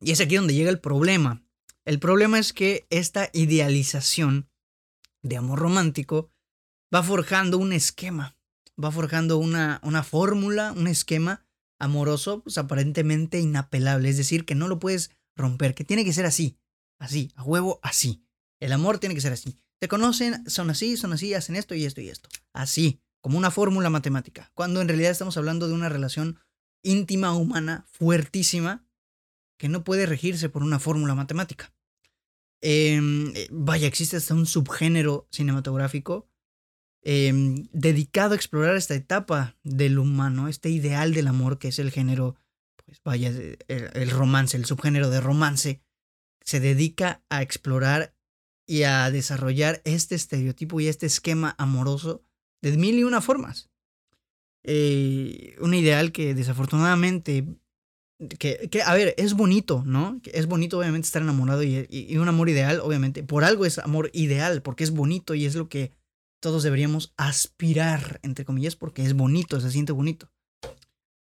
Y 0.00 0.12
es 0.12 0.20
aquí 0.20 0.36
donde 0.36 0.54
llega 0.54 0.70
el 0.70 0.80
problema. 0.80 1.42
El 1.84 1.98
problema 1.98 2.38
es 2.38 2.52
que 2.52 2.86
esta 2.90 3.30
idealización 3.32 4.48
de 5.22 5.36
amor 5.36 5.58
romántico 5.58 6.30
va 6.94 7.02
forjando 7.02 7.58
un 7.58 7.72
esquema, 7.72 8.36
va 8.82 8.90
forjando 8.90 9.38
una, 9.38 9.80
una 9.82 10.02
fórmula, 10.02 10.72
un 10.72 10.86
esquema 10.86 11.44
amoroso, 11.78 12.42
pues 12.42 12.58
aparentemente 12.58 13.40
inapelable, 13.40 14.08
es 14.08 14.16
decir, 14.16 14.44
que 14.44 14.54
no 14.54 14.68
lo 14.68 14.78
puedes 14.78 15.10
romper, 15.36 15.74
que 15.74 15.84
tiene 15.84 16.04
que 16.04 16.12
ser 16.12 16.26
así, 16.26 16.58
así, 16.98 17.32
a 17.34 17.42
huevo, 17.42 17.80
así. 17.82 18.22
El 18.60 18.72
amor 18.72 18.98
tiene 18.98 19.14
que 19.14 19.20
ser 19.22 19.32
así. 19.32 19.58
Te 19.80 19.88
conocen, 19.88 20.48
son 20.48 20.68
así, 20.68 20.96
son 20.98 21.14
así, 21.14 21.32
hacen 21.32 21.56
esto 21.56 21.74
y 21.74 21.86
esto 21.86 22.02
y 22.02 22.10
esto. 22.10 22.28
Así, 22.52 23.00
como 23.22 23.38
una 23.38 23.50
fórmula 23.50 23.88
matemática. 23.88 24.50
Cuando 24.54 24.80
en 24.82 24.88
realidad 24.88 25.10
estamos 25.10 25.38
hablando 25.38 25.68
de 25.68 25.74
una 25.74 25.88
relación 25.88 26.38
íntima 26.82 27.34
humana 27.34 27.86
fuertísima 27.90 28.84
que 29.58 29.68
no 29.68 29.82
puede 29.82 30.06
regirse 30.06 30.50
por 30.50 30.62
una 30.62 30.78
fórmula 30.78 31.14
matemática. 31.14 31.72
Em, 32.60 33.32
eh, 33.34 33.48
vaya, 33.50 33.86
existe 33.86 34.18
hasta 34.18 34.34
un 34.34 34.46
subgénero 34.46 35.26
cinematográfico 35.30 36.28
em, 37.02 37.66
dedicado 37.72 38.32
a 38.32 38.36
explorar 38.36 38.76
esta 38.76 38.94
etapa 38.94 39.56
del 39.62 39.98
humano, 39.98 40.48
este 40.48 40.68
ideal 40.68 41.14
del 41.14 41.28
amor 41.28 41.58
que 41.58 41.68
es 41.68 41.78
el 41.78 41.90
género, 41.90 42.36
pues 42.84 43.00
vaya, 43.02 43.30
el 43.68 44.10
romance, 44.10 44.58
el 44.58 44.66
subgénero 44.66 45.08
de 45.08 45.22
romance 45.22 45.82
se 46.44 46.60
dedica 46.60 47.22
a 47.30 47.40
explorar 47.40 48.14
y 48.70 48.84
a 48.84 49.10
desarrollar 49.10 49.82
este 49.84 50.14
estereotipo 50.14 50.78
y 50.78 50.86
este 50.86 51.04
esquema 51.04 51.56
amoroso 51.58 52.22
de 52.62 52.76
mil 52.76 52.96
y 53.00 53.02
una 53.02 53.20
formas. 53.20 53.68
Eh, 54.62 55.56
un 55.60 55.74
ideal 55.74 56.12
que 56.12 56.36
desafortunadamente, 56.36 57.48
que, 58.38 58.68
que, 58.70 58.82
a 58.82 58.94
ver, 58.94 59.12
es 59.18 59.34
bonito, 59.34 59.82
¿no? 59.84 60.20
Es 60.24 60.46
bonito 60.46 60.78
obviamente 60.78 61.06
estar 61.06 61.20
enamorado 61.20 61.64
y, 61.64 61.88
y, 61.90 62.16
un 62.18 62.28
amor 62.28 62.48
ideal, 62.48 62.78
obviamente, 62.78 63.24
por 63.24 63.42
algo 63.42 63.66
es 63.66 63.80
amor 63.80 64.08
ideal, 64.12 64.62
porque 64.62 64.84
es 64.84 64.92
bonito 64.92 65.34
y 65.34 65.46
es 65.46 65.56
lo 65.56 65.68
que 65.68 65.90
todos 66.38 66.62
deberíamos 66.62 67.12
aspirar, 67.16 68.20
entre 68.22 68.44
comillas, 68.44 68.76
porque 68.76 69.04
es 69.04 69.14
bonito, 69.14 69.58
se 69.58 69.72
siente 69.72 69.90
bonito. 69.90 70.30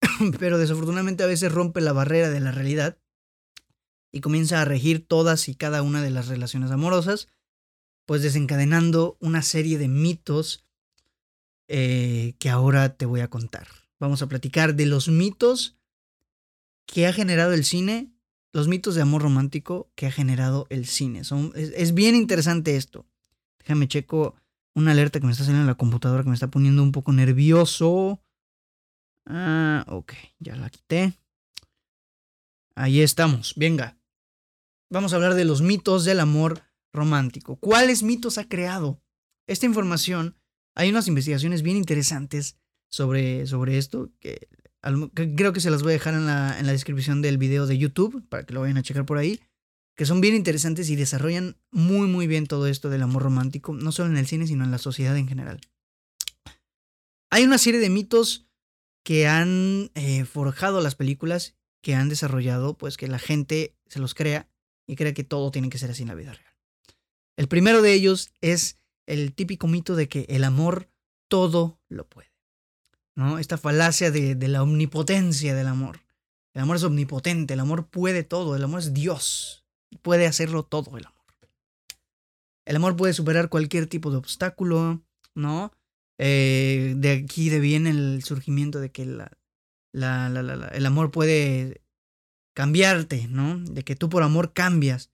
Pero 0.38 0.56
desafortunadamente 0.56 1.24
a 1.24 1.26
veces 1.26 1.50
rompe 1.50 1.80
la 1.80 1.92
barrera 1.92 2.30
de 2.30 2.38
la 2.38 2.52
realidad 2.52 2.96
y 4.14 4.20
comienza 4.20 4.62
a 4.62 4.64
regir 4.64 5.04
todas 5.04 5.48
y 5.48 5.56
cada 5.56 5.82
una 5.82 6.00
de 6.00 6.10
las 6.10 6.28
relaciones 6.28 6.70
amorosas, 6.70 7.26
pues 8.06 8.22
desencadenando 8.22 9.16
una 9.18 9.42
serie 9.42 9.76
de 9.76 9.88
mitos 9.88 10.64
eh, 11.66 12.36
que 12.38 12.48
ahora 12.48 12.96
te 12.96 13.06
voy 13.06 13.22
a 13.22 13.28
contar. 13.28 13.66
Vamos 13.98 14.22
a 14.22 14.28
platicar 14.28 14.76
de 14.76 14.86
los 14.86 15.08
mitos 15.08 15.76
que 16.86 17.08
ha 17.08 17.12
generado 17.12 17.54
el 17.54 17.64
cine, 17.64 18.12
los 18.52 18.68
mitos 18.68 18.94
de 18.94 19.02
amor 19.02 19.22
romántico 19.22 19.90
que 19.96 20.06
ha 20.06 20.12
generado 20.12 20.68
el 20.70 20.86
cine. 20.86 21.24
Son, 21.24 21.50
es, 21.56 21.92
bien 21.92 22.14
interesante 22.14 22.76
esto. 22.76 23.06
Déjame 23.58 23.88
checo 23.88 24.36
una 24.76 24.92
alerta 24.92 25.18
que 25.18 25.26
me 25.26 25.32
está 25.32 25.42
saliendo 25.42 25.62
en 25.62 25.66
la 25.66 25.74
computadora 25.74 26.22
que 26.22 26.28
me 26.28 26.36
está 26.36 26.52
poniendo 26.52 26.84
un 26.84 26.92
poco 26.92 27.12
nervioso. 27.12 28.22
Ah, 29.26 29.84
ok, 29.88 30.12
ya 30.38 30.54
la 30.54 30.70
quité. 30.70 31.14
Ahí 32.76 33.00
estamos, 33.00 33.54
venga 33.56 33.96
vamos 34.90 35.12
a 35.12 35.16
hablar 35.16 35.34
de 35.34 35.44
los 35.44 35.62
mitos 35.62 36.04
del 36.04 36.20
amor 36.20 36.62
romántico. 36.92 37.56
¿Cuáles 37.56 38.02
mitos 38.02 38.38
ha 38.38 38.48
creado? 38.48 39.00
Esta 39.46 39.66
información, 39.66 40.36
hay 40.74 40.90
unas 40.90 41.08
investigaciones 41.08 41.62
bien 41.62 41.76
interesantes 41.76 42.56
sobre, 42.90 43.46
sobre 43.46 43.78
esto, 43.78 44.12
que, 44.20 44.48
creo 45.36 45.52
que 45.52 45.60
se 45.60 45.70
las 45.70 45.82
voy 45.82 45.90
a 45.90 45.94
dejar 45.94 46.14
en 46.14 46.26
la, 46.26 46.58
en 46.58 46.66
la 46.66 46.72
descripción 46.72 47.22
del 47.22 47.38
video 47.38 47.66
de 47.66 47.78
YouTube, 47.78 48.26
para 48.28 48.44
que 48.44 48.54
lo 48.54 48.60
vayan 48.60 48.78
a 48.78 48.82
checar 48.82 49.04
por 49.04 49.18
ahí, 49.18 49.40
que 49.96 50.06
son 50.06 50.20
bien 50.20 50.34
interesantes 50.34 50.90
y 50.90 50.96
desarrollan 50.96 51.56
muy, 51.70 52.06
muy 52.08 52.26
bien 52.26 52.46
todo 52.46 52.66
esto 52.66 52.90
del 52.90 53.02
amor 53.02 53.22
romántico, 53.22 53.74
no 53.74 53.92
solo 53.92 54.10
en 54.10 54.16
el 54.16 54.26
cine, 54.26 54.46
sino 54.46 54.64
en 54.64 54.70
la 54.70 54.78
sociedad 54.78 55.16
en 55.16 55.28
general. 55.28 55.60
Hay 57.30 57.44
una 57.44 57.58
serie 57.58 57.80
de 57.80 57.90
mitos 57.90 58.46
que 59.04 59.26
han 59.26 59.90
eh, 59.94 60.24
forjado 60.24 60.80
las 60.80 60.94
películas, 60.94 61.56
que 61.82 61.94
han 61.94 62.08
desarrollado, 62.08 62.78
pues 62.78 62.96
que 62.96 63.08
la 63.08 63.18
gente 63.18 63.76
se 63.86 63.98
los 63.98 64.14
crea 64.14 64.48
y 64.86 64.96
cree 64.96 65.14
que 65.14 65.24
todo 65.24 65.50
tiene 65.50 65.70
que 65.70 65.78
ser 65.78 65.90
así 65.90 66.02
en 66.02 66.08
la 66.08 66.14
vida 66.14 66.32
real. 66.32 66.54
El 67.36 67.48
primero 67.48 67.82
de 67.82 67.92
ellos 67.92 68.30
es 68.40 68.78
el 69.06 69.34
típico 69.34 69.66
mito 69.66 69.96
de 69.96 70.08
que 70.08 70.26
el 70.28 70.44
amor 70.44 70.88
todo 71.28 71.80
lo 71.88 72.08
puede. 72.08 72.32
¿no? 73.14 73.38
Esta 73.38 73.58
falacia 73.58 74.10
de, 74.10 74.34
de 74.34 74.48
la 74.48 74.62
omnipotencia 74.62 75.54
del 75.54 75.66
amor. 75.66 76.00
El 76.52 76.62
amor 76.62 76.76
es 76.76 76.84
omnipotente, 76.84 77.54
el 77.54 77.60
amor 77.60 77.88
puede 77.88 78.22
todo, 78.22 78.54
el 78.54 78.62
amor 78.62 78.80
es 78.80 78.94
Dios, 78.94 79.64
puede 80.02 80.26
hacerlo 80.26 80.62
todo 80.62 80.96
el 80.96 81.06
amor. 81.06 81.14
El 82.64 82.76
amor 82.76 82.96
puede 82.96 83.12
superar 83.12 83.48
cualquier 83.48 83.86
tipo 83.86 84.10
de 84.10 84.16
obstáculo, 84.16 85.02
¿no? 85.34 85.72
Eh, 86.18 86.94
de 86.96 87.10
aquí 87.10 87.50
de 87.50 87.58
viene 87.58 87.90
el 87.90 88.22
surgimiento 88.24 88.80
de 88.80 88.90
que 88.90 89.04
la, 89.04 89.32
la, 89.92 90.28
la, 90.28 90.68
el 90.68 90.86
amor 90.86 91.10
puede 91.10 91.82
cambiarte, 92.54 93.28
¿no? 93.28 93.58
De 93.58 93.82
que 93.82 93.96
tú 93.96 94.08
por 94.08 94.22
amor 94.22 94.52
cambias, 94.52 95.10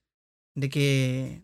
de 0.55 0.69
que 0.69 1.43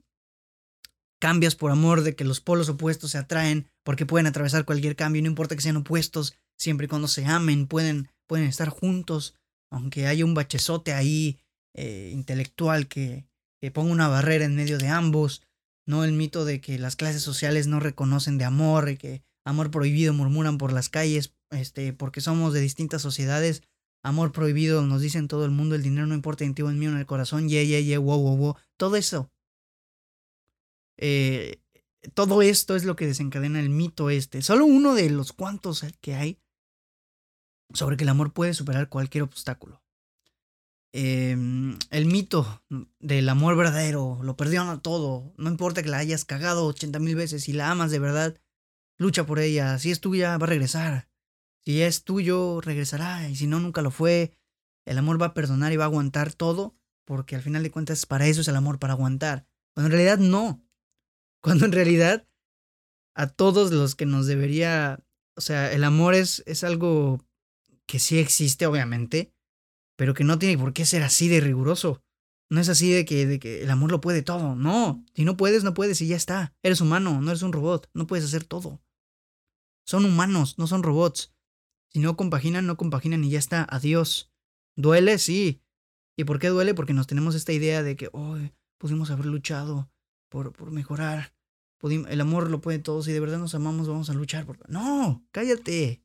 cambias 1.20 1.56
por 1.56 1.72
amor, 1.72 2.01
de 2.01 2.16
que 2.16 2.24
los 2.24 2.39
polos 2.39 2.70
opuestos 2.70 3.12
se 3.12 3.18
atraen 3.18 3.68
porque 3.84 4.06
pueden 4.06 4.27
atravesar 4.27 4.66
cualquier 4.66 4.96
cambio, 4.96 5.22
no 5.22 5.27
importa 5.27 5.56
que 5.56 5.62
sean 5.62 5.77
opuestos, 5.77 6.36
siempre 6.58 6.86
y 6.86 6.88
cuando 6.89 7.08
se 7.08 7.25
amen, 7.25 7.68
pueden, 7.68 8.10
pueden 8.27 8.48
estar 8.48 8.70
juntos, 8.70 9.36
aunque 9.72 10.08
haya 10.08 10.25
un 10.25 10.34
bachezote 10.34 10.94
ahí 10.94 11.39
eh, 11.75 12.12
intelectual 12.13 12.88
que, 12.88 13.25
que 13.60 13.72
ponga 13.72 13.92
una 13.92 14.08
barrera 14.08 14.46
en 14.46 14.56
medio 14.56 14.77
de 14.77 14.88
ambos, 14.88 15.42
no 15.88 16.04
el 16.04 16.12
mito 16.12 16.46
de 16.46 16.62
que 16.62 16.77
las 16.77 16.96
clases 16.96 17.24
sociales 17.24 17.68
no 17.68 17.80
reconocen 17.80 18.38
de 18.38 18.46
amor 18.46 18.89
y 18.89 18.98
que 18.98 19.24
amor 19.46 19.72
prohibido 19.72 20.13
murmuran 20.13 20.58
por 20.58 20.74
las 20.74 20.89
calles, 20.89 21.34
este, 21.50 21.94
porque 21.94 22.22
somos 22.22 22.54
de 22.54 22.60
distintas 22.60 23.01
sociedades, 23.01 23.63
amor 24.04 24.32
prohibido, 24.32 24.82
nos 24.86 25.01
dicen 25.01 25.27
todo 25.27 25.46
el 25.46 25.51
mundo, 25.51 25.75
el 25.75 25.84
dinero 25.84 26.08
no 26.08 26.16
importa 26.16 26.44
en 26.44 26.56
ti 26.56 26.62
o 26.62 26.70
en 26.70 26.80
mí 26.80 26.86
en 26.86 26.98
el 26.98 27.06
corazón, 27.06 27.50
yeah, 27.50 27.63
yeah, 27.63 27.80
yeah, 27.80 28.00
wow, 28.00 28.20
wow, 28.20 28.38
wow, 28.38 28.56
todo 28.77 28.96
eso. 28.96 29.32
Eh, 30.98 31.62
todo 32.13 32.42
esto 32.42 32.75
es 32.75 32.86
lo 32.86 32.96
que 32.96 33.08
desencadena 33.08 33.60
el 33.60 33.70
mito 33.70 34.10
este, 34.10 34.42
solo 34.42 34.66
uno 34.66 34.96
de 34.96 35.10
los 35.10 35.34
cuantos 35.34 35.86
que 36.01 36.16
hay 36.16 36.39
sobre 37.74 37.98
que 37.98 38.04
el 38.04 38.10
amor 38.10 38.34
puede 38.34 38.54
superar 38.54 38.89
cualquier 38.89 39.24
obstáculo. 39.24 39.84
Em, 40.94 41.77
el 41.92 42.06
mito 42.06 42.63
del 43.00 43.30
amor 43.30 43.56
verdadero, 43.58 44.20
lo 44.24 44.38
perdona 44.38 44.82
todo, 44.82 45.34
no 45.38 45.50
importa 45.50 45.84
que 45.84 45.89
la 45.89 45.98
hayas 45.98 46.25
cagado 46.25 46.66
80 46.66 47.00
mil 47.00 47.16
veces, 47.16 47.44
si 47.44 47.54
la 47.54 47.70
amas 47.70 47.92
de 47.92 48.00
verdad, 48.00 48.39
lucha 48.98 49.25
por 49.25 49.39
ella, 49.39 49.77
si 49.80 49.92
es 49.92 50.00
tuya 50.00 50.38
va 50.38 50.46
a 50.46 50.50
regresar. 50.50 51.10
Si 51.67 51.81
es 51.81 52.05
tuyo, 52.05 52.62
regresará. 52.62 53.27
Y 53.27 53.36
si 53.36 53.45
no, 53.45 53.59
nunca 53.59 53.81
lo 53.81 53.91
fue. 53.91 54.31
El 54.86 54.97
amor 54.97 55.21
va 55.21 55.25
a 55.25 55.33
perdonar 55.33 55.74
y 55.74 55.75
va 55.75 55.83
a 55.83 55.88
aguantar 55.88 56.31
todo. 56.31 56.77
Porque 57.03 57.36
al 57.36 57.41
final 57.41 57.62
de 57.62 57.71
cuentas, 57.71 58.05
para 58.05 58.25
eso 58.25 58.39
es 58.39 58.47
el 58.47 58.55
amor, 58.55 58.79
para 58.79 58.93
aguantar. 58.93 59.45
Cuando 59.74 59.88
en 59.88 59.91
realidad 59.91 60.17
no. 60.17 60.65
Cuando 61.43 61.65
en 61.65 61.74
realidad 61.74 62.25
a 63.15 63.27
todos 63.27 63.74
los 63.74 63.95
que 63.95 64.05
nos 64.05 64.27
debería... 64.27 65.03
O 65.36 65.41
sea, 65.41 65.69
el 65.74 65.83
amor 65.83 66.13
es, 66.13 66.41
es 66.45 66.63
algo 66.63 67.19
que 67.86 68.00
sí 68.00 68.17
existe, 68.17 68.65
obviamente, 68.65 69.33
pero 69.97 70.13
que 70.13 70.24
no 70.24 70.39
tiene 70.39 70.57
por 70.57 70.71
qué 70.71 70.86
ser 70.86 71.03
así 71.03 71.27
de 71.27 71.41
riguroso. 71.41 72.01
No 72.50 72.62
es 72.62 72.69
así 72.69 72.89
de 72.89 73.03
que, 73.03 73.27
de 73.27 73.39
que 73.39 73.63
el 73.63 73.69
amor 73.69 73.91
lo 73.91 74.00
puede 74.00 74.21
todo. 74.21 74.55
No, 74.55 75.03
si 75.15 75.25
no 75.25 75.36
puedes, 75.36 75.65
no 75.65 75.74
puedes 75.74 76.00
y 76.00 76.07
ya 76.07 76.15
está. 76.15 76.55
Eres 76.63 76.79
humano, 76.79 77.19
no 77.19 77.29
eres 77.29 77.41
un 77.41 77.51
robot, 77.51 77.89
no 77.93 78.07
puedes 78.07 78.24
hacer 78.24 78.45
todo. 78.45 78.81
Son 79.86 80.05
humanos, 80.05 80.57
no 80.57 80.65
son 80.65 80.81
robots. 80.81 81.33
Si 81.98 82.01
no 82.04 82.16
compaginan, 82.16 82.68
no 82.68 82.77
compaginan 82.77 83.24
y 83.24 83.32
ya 83.32 83.39
está. 83.39 83.66
Adiós. 83.68 84.32
¿Duele? 84.75 85.18
Sí. 85.18 85.63
¿Y 86.16 86.25
por 86.25 86.38
qué 86.38 86.50
duele? 86.50 86.75
Porque 86.75 86.94
nos 86.94 87.08
tenemos 87.08 87.34
esta 87.34 87.54
idea 87.54 87.82
de 87.82 87.96
que, 87.96 88.12
oh, 88.13 88.38
pudimos 88.77 89.10
haber 89.10 89.25
luchado 89.25 89.89
por, 90.30 90.54
por 90.54 90.70
mejorar. 90.70 91.34
el 91.82 92.22
amor 92.22 92.51
lo 92.51 92.62
puede 92.62 92.77
todo. 92.77 93.01
Si 93.01 93.12
de 93.12 93.20
verdad 93.20 93.39
nos 93.39 93.56
amamos, 93.56 93.88
vamos 93.88 94.12
a 94.12 94.13
luchar. 94.13 94.46
Por... 94.46 94.60
No, 94.70 95.25
cállate. 95.32 96.04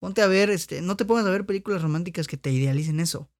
Ponte 0.00 0.20
a 0.20 0.26
ver, 0.26 0.50
este, 0.50 0.82
no 0.82 0.98
te 0.98 1.06
pongas 1.06 1.24
a 1.24 1.30
ver 1.30 1.46
películas 1.46 1.80
románticas 1.80 2.26
que 2.26 2.36
te 2.36 2.52
idealicen 2.52 3.00
eso. 3.00 3.30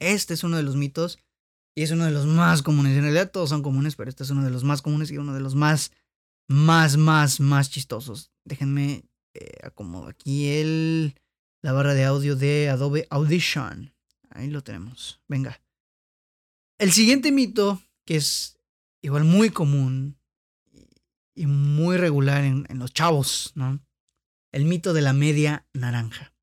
Este 0.00 0.34
es 0.34 0.42
uno 0.42 0.56
de 0.56 0.64
los 0.64 0.74
mitos 0.74 1.20
y 1.76 1.82
es 1.82 1.92
uno 1.92 2.06
de 2.06 2.10
los 2.10 2.26
más 2.26 2.62
comunes. 2.62 2.96
En 2.96 3.02
realidad 3.02 3.30
todos 3.30 3.50
son 3.50 3.62
comunes, 3.62 3.94
pero 3.94 4.10
este 4.10 4.24
es 4.24 4.30
uno 4.30 4.42
de 4.42 4.50
los 4.50 4.64
más 4.64 4.82
comunes 4.82 5.12
y 5.12 5.16
uno 5.16 5.32
de 5.32 5.42
los 5.42 5.54
más, 5.54 5.92
más, 6.48 6.96
más, 6.96 7.38
más 7.38 7.70
chistosos. 7.70 8.32
Déjenme 8.44 9.09
eh, 9.34 9.58
acomodo 9.62 10.08
aquí 10.08 10.48
el, 10.48 11.14
la 11.62 11.72
barra 11.72 11.94
de 11.94 12.04
audio 12.04 12.36
de 12.36 12.68
Adobe 12.68 13.06
Audition. 13.10 13.94
Ahí 14.30 14.48
lo 14.48 14.62
tenemos. 14.62 15.20
Venga. 15.28 15.60
El 16.78 16.92
siguiente 16.92 17.32
mito, 17.32 17.82
que 18.04 18.16
es 18.16 18.58
igual 19.02 19.24
muy 19.24 19.50
común 19.50 20.18
y 21.34 21.46
muy 21.46 21.96
regular 21.96 22.44
en, 22.44 22.66
en 22.68 22.78
los 22.78 22.92
chavos, 22.92 23.52
¿no? 23.54 23.80
El 24.52 24.64
mito 24.64 24.92
de 24.92 25.02
la 25.02 25.12
media 25.12 25.66
naranja. 25.72 26.34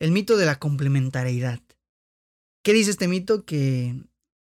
El 0.00 0.12
mito 0.12 0.36
de 0.36 0.46
la 0.46 0.58
complementariedad. 0.58 1.60
¿Qué 2.64 2.72
dice 2.72 2.90
este 2.90 3.08
mito? 3.08 3.44
Que, 3.44 4.02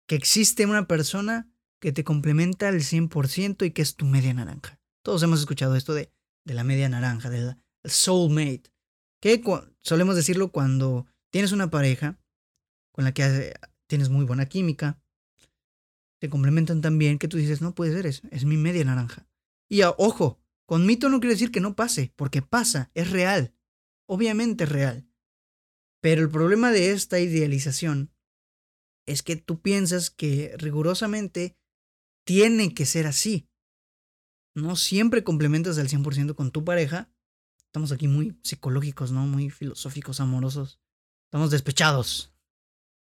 que 0.08 0.16
existe 0.16 0.66
una 0.66 0.88
persona 0.88 1.50
que 1.80 1.92
te 1.92 2.04
complementa 2.04 2.68
al 2.68 2.82
100% 2.82 3.66
y 3.66 3.72
que 3.72 3.82
es 3.82 3.96
tu 3.96 4.06
media 4.06 4.34
naranja. 4.34 4.80
Todos 5.04 5.24
hemos 5.24 5.40
escuchado 5.40 5.76
esto 5.76 5.94
de 5.94 6.12
de 6.46 6.54
la 6.54 6.64
media 6.64 6.90
naranja, 6.90 7.30
del 7.30 7.56
soulmate. 7.84 8.72
Que 9.22 9.42
solemos 9.82 10.16
decirlo 10.16 10.52
cuando 10.52 11.06
tienes 11.30 11.52
una 11.52 11.70
pareja 11.70 12.20
con 12.92 13.04
la 13.06 13.14
que 13.14 13.54
tienes 13.88 14.10
muy 14.10 14.26
buena 14.26 14.48
química, 14.48 15.02
te 16.20 16.30
complementan 16.30 16.82
tan 16.82 16.98
bien 16.98 17.18
que 17.18 17.28
tú 17.28 17.38
dices, 17.38 17.62
no 17.62 17.74
puede 17.74 17.94
ser, 17.94 18.06
es, 18.06 18.22
es 18.32 18.46
mi 18.46 18.58
media 18.58 18.84
naranja. 18.84 19.28
Y 19.70 19.82
ojo, 19.84 20.42
con 20.66 20.86
mito 20.86 21.10
no 21.10 21.20
quiere 21.20 21.34
decir 21.34 21.52
que 21.52 21.62
no 21.62 21.76
pase, 21.76 22.14
porque 22.16 22.42
pasa, 22.42 22.92
es 22.94 23.10
real, 23.10 23.54
obviamente 24.06 24.66
es 24.66 24.70
real. 24.70 25.08
Pero 26.02 26.22
el 26.22 26.30
problema 26.30 26.72
de 26.72 26.92
esta 26.92 27.20
idealización 27.20 28.12
es 29.06 29.24
que 29.24 29.36
tú 29.36 29.62
piensas 29.62 30.10
que 30.10 30.56
rigurosamente 30.58 31.58
tiene 32.26 32.74
que 32.74 32.86
ser 32.86 33.08
así 33.08 33.49
no 34.62 34.76
siempre 34.76 35.24
complementas 35.24 35.78
al 35.78 35.88
100% 35.90 36.36
con 36.36 36.52
tu 36.52 36.64
pareja. 36.64 37.10
Estamos 37.66 37.92
aquí 37.92 38.08
muy 38.08 38.38
psicológicos, 38.44 39.12
¿no? 39.12 39.26
Muy 39.28 39.50
filosóficos, 39.50 40.20
amorosos. 40.20 40.80
Estamos 41.28 41.52
despechados. 41.52 42.34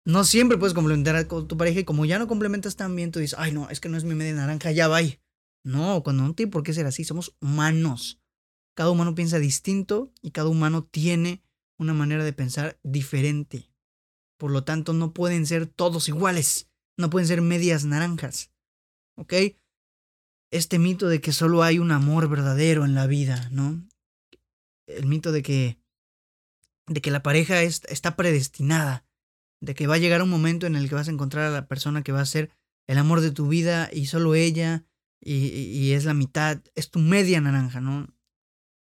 no 0.07 0.25
siempre 0.25 0.59
puedes 0.59 0.75
complementar 0.75 1.17
a 1.17 1.27
tu 1.27 1.57
pareja 1.57 1.81
y 1.81 1.85
como 1.85 2.05
ya 2.05 2.19
no 2.19 2.27
complementas 2.27 2.77
tan 2.77 2.95
bien, 2.95 3.11
tú 3.11 3.21
dices, 3.21 3.39
ay 3.39 3.53
no, 3.53 3.71
es 3.71 3.81
que 3.81 3.89
no 3.89 3.97
es 3.97 4.05
mi 4.05 4.15
media 4.15 4.35
naranja, 4.35 4.71
ya 4.73 4.89
va. 4.89 5.01
No, 5.65 6.03
cuando 6.03 6.23
no 6.23 6.35
tiene 6.35 6.53
por 6.53 6.63
qué 6.63 6.75
ser 6.75 6.87
así, 6.87 7.05
somos 7.05 7.35
humanos. 7.41 8.21
Cada 8.75 8.91
humano 8.91 9.15
piensa 9.15 9.39
distinto 9.39 10.13
y 10.21 10.33
cada 10.33 10.49
humano 10.49 10.85
tiene 10.85 11.43
una 11.79 11.95
manera 11.95 12.25
de 12.25 12.33
pensar 12.33 12.79
diferente. 12.83 13.71
Por 14.37 14.51
lo 14.51 14.65
tanto, 14.65 14.93
no 14.93 15.15
pueden 15.15 15.47
ser 15.47 15.67
todos 15.67 16.09
iguales, 16.09 16.69
no 16.99 17.09
pueden 17.09 17.29
ser 17.29 17.41
medias 17.41 17.85
naranjas. 17.85 18.51
¿Ok? 19.17 19.33
Este 20.55 20.79
mito 20.79 21.09
de 21.09 21.21
que 21.21 21.33
solo 21.33 21.63
hay 21.63 21.79
un 21.79 21.91
amor 21.91 22.29
verdadero 22.29 22.85
en 22.85 22.95
la 22.95 23.07
vida, 23.07 23.49
¿no? 23.51 23.83
El 24.87 25.07
mito 25.07 25.33
de 25.33 25.43
que 25.43 25.79
de 26.87 27.01
que 27.01 27.11
la 27.11 27.23
pareja 27.23 27.63
está 27.63 28.15
predestinada 28.15 29.05
de 29.65 29.75
que 29.75 29.87
va 29.87 29.95
a 29.95 29.99
llegar 29.99 30.23
un 30.23 30.29
momento 30.29 30.67
en 30.67 30.77
el 30.77 30.89
que 30.89 30.95
vas 30.95 31.09
a 31.09 31.11
encontrar 31.11 31.47
a 31.47 31.51
la 31.51 31.67
persona 31.67 32.03
que 32.03 32.13
va 32.13 32.21
a 32.21 32.27
ser 32.27 32.51
el 32.87 32.99
amor 32.99 33.21
de 33.21 33.31
tu 33.31 33.49
vida 33.49 33.89
y 33.93 34.07
solo 34.07 34.35
ella 34.35 34.85
y, 35.27 35.93
es 35.93 36.05
la 36.05 36.13
mitad, 36.13 36.61
es 36.75 36.91
tu 36.91 36.99
media 36.99 37.41
naranja, 37.41 37.81
¿no? 37.81 38.07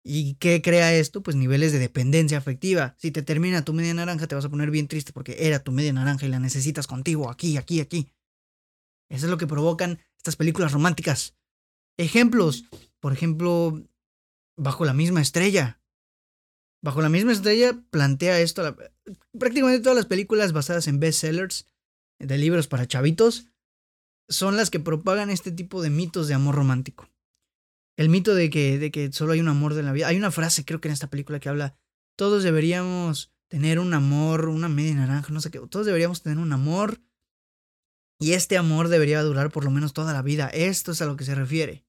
¿Y 0.03 0.35
qué 0.35 0.61
crea 0.61 0.93
esto? 0.93 1.23
Pues 1.23 1.37
niveles 1.37 1.71
de 1.71 1.79
dependencia 1.79 2.37
afectiva. 2.37 2.97
Si 2.99 3.13
te 3.13 3.23
termina 3.23 3.65
tu 3.65 3.73
media 3.73 3.95
naranja 3.95 4.27
te 4.27 4.35
vas 4.35 4.45
a 4.45 4.49
poner 4.49 4.73
bien 4.73 4.89
triste 4.89 5.13
porque 5.13 5.37
era 5.47 5.61
tu 5.61 5.71
media 5.71 5.93
naranja 5.93 6.27
y 6.27 6.29
la 6.29 6.41
necesitas 6.41 6.89
contigo, 6.89 7.31
aquí, 7.31 7.57
aquí, 7.57 7.81
aquí. 7.81 8.13
Eso 9.09 9.27
es 9.27 9.31
lo 9.31 9.39
que 9.39 9.47
provocan 9.47 10.01
estas 10.17 10.35
películas 10.35 10.73
románticas. 10.73 11.37
Ejemplos, 11.99 12.65
por 13.01 13.13
ejemplo, 13.13 13.83
Bajo 14.57 14.87
la 14.87 14.95
misma 14.95 15.21
estrella. 15.21 15.81
Bajo 16.83 17.03
la 17.03 17.09
misma 17.09 17.33
estrella 17.33 17.79
plantea 17.91 18.41
esto. 18.41 18.77
prácticamente 19.39 19.83
todas 19.83 19.97
las 19.97 20.07
películas 20.07 20.53
basadas 20.53 20.89
en 20.89 20.99
bestsellers 20.99 21.69
de 22.19 22.39
libros 22.39 22.67
para 22.67 22.87
chavitos 22.87 23.49
son 24.29 24.57
las 24.57 24.71
que 24.71 24.81
propagan 24.81 25.31
este 25.31 25.53
tipo 25.53 25.83
de 25.83 25.91
mitos 25.91 26.27
de 26.27 26.35
amor 26.35 26.55
romántico. 26.55 27.09
El 27.99 28.09
mito 28.09 28.35
de 28.35 28.51
que, 28.51 28.79
de 28.79 28.91
que 28.91 29.13
solo 29.13 29.33
hay 29.33 29.41
un 29.41 29.49
amor 29.49 29.75
de 29.75 29.83
la 29.83 29.93
vida. 29.93 30.09
Hay 30.09 30.17
una 30.17 30.31
frase, 30.31 30.65
creo 30.65 30.81
que 30.81 30.89
en 30.89 30.95
esta 30.95 31.11
película, 31.11 31.39
que 31.39 31.49
habla: 31.49 31.79
todos 32.17 32.43
deberíamos 32.43 33.33
tener 33.49 33.79
un 33.79 33.95
amor, 33.95 34.49
una 34.49 34.69
media 34.69 34.95
naranja, 34.95 35.33
no 35.33 35.41
sé 35.41 35.51
qué. 35.51 35.61
Todos 35.61 35.87
deberíamos 35.87 36.23
tener 36.23 36.39
un 36.39 36.53
amor. 36.53 37.01
Y 38.19 38.33
este 38.33 38.57
amor 38.57 38.89
debería 38.89 39.23
durar 39.23 39.51
por 39.51 39.65
lo 39.65 39.71
menos 39.71 39.93
toda 39.93 40.15
la 40.15 40.23
vida. 40.23 40.49
Esto 40.49 40.93
es 40.93 41.03
a 41.03 41.07
lo 41.07 41.17
que 41.17 41.25
se 41.25 41.35
refiere. 41.35 41.86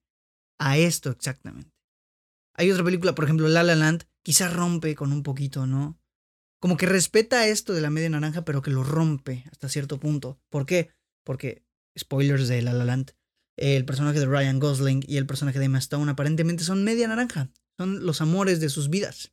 A 0.58 0.76
esto 0.78 1.10
exactamente. 1.10 1.72
Hay 2.54 2.70
otra 2.70 2.84
película, 2.84 3.14
por 3.14 3.24
ejemplo, 3.24 3.48
La 3.48 3.62
La 3.62 3.76
Land, 3.76 4.04
quizás 4.24 4.52
rompe 4.52 4.94
con 4.94 5.12
un 5.12 5.22
poquito, 5.22 5.66
¿no? 5.66 6.00
Como 6.60 6.76
que 6.76 6.86
respeta 6.86 7.46
esto 7.46 7.72
de 7.72 7.80
la 7.80 7.90
media 7.90 8.10
naranja, 8.10 8.44
pero 8.44 8.62
que 8.62 8.72
lo 8.72 8.82
rompe 8.82 9.44
hasta 9.52 9.68
cierto 9.68 10.00
punto. 10.00 10.40
¿Por 10.50 10.66
qué? 10.66 10.90
Porque, 11.24 11.64
spoilers 11.96 12.48
de 12.48 12.62
La 12.62 12.72
La 12.72 12.84
Land, 12.84 13.12
el 13.56 13.84
personaje 13.84 14.18
de 14.18 14.26
Ryan 14.26 14.58
Gosling 14.58 15.04
y 15.06 15.16
el 15.16 15.26
personaje 15.26 15.58
de 15.58 15.66
Emma 15.66 15.78
Stone 15.78 16.10
aparentemente 16.10 16.64
son 16.64 16.84
media 16.84 17.06
naranja. 17.06 17.50
Son 17.76 18.04
los 18.04 18.20
amores 18.20 18.60
de 18.60 18.68
sus 18.70 18.88
vidas. 18.88 19.32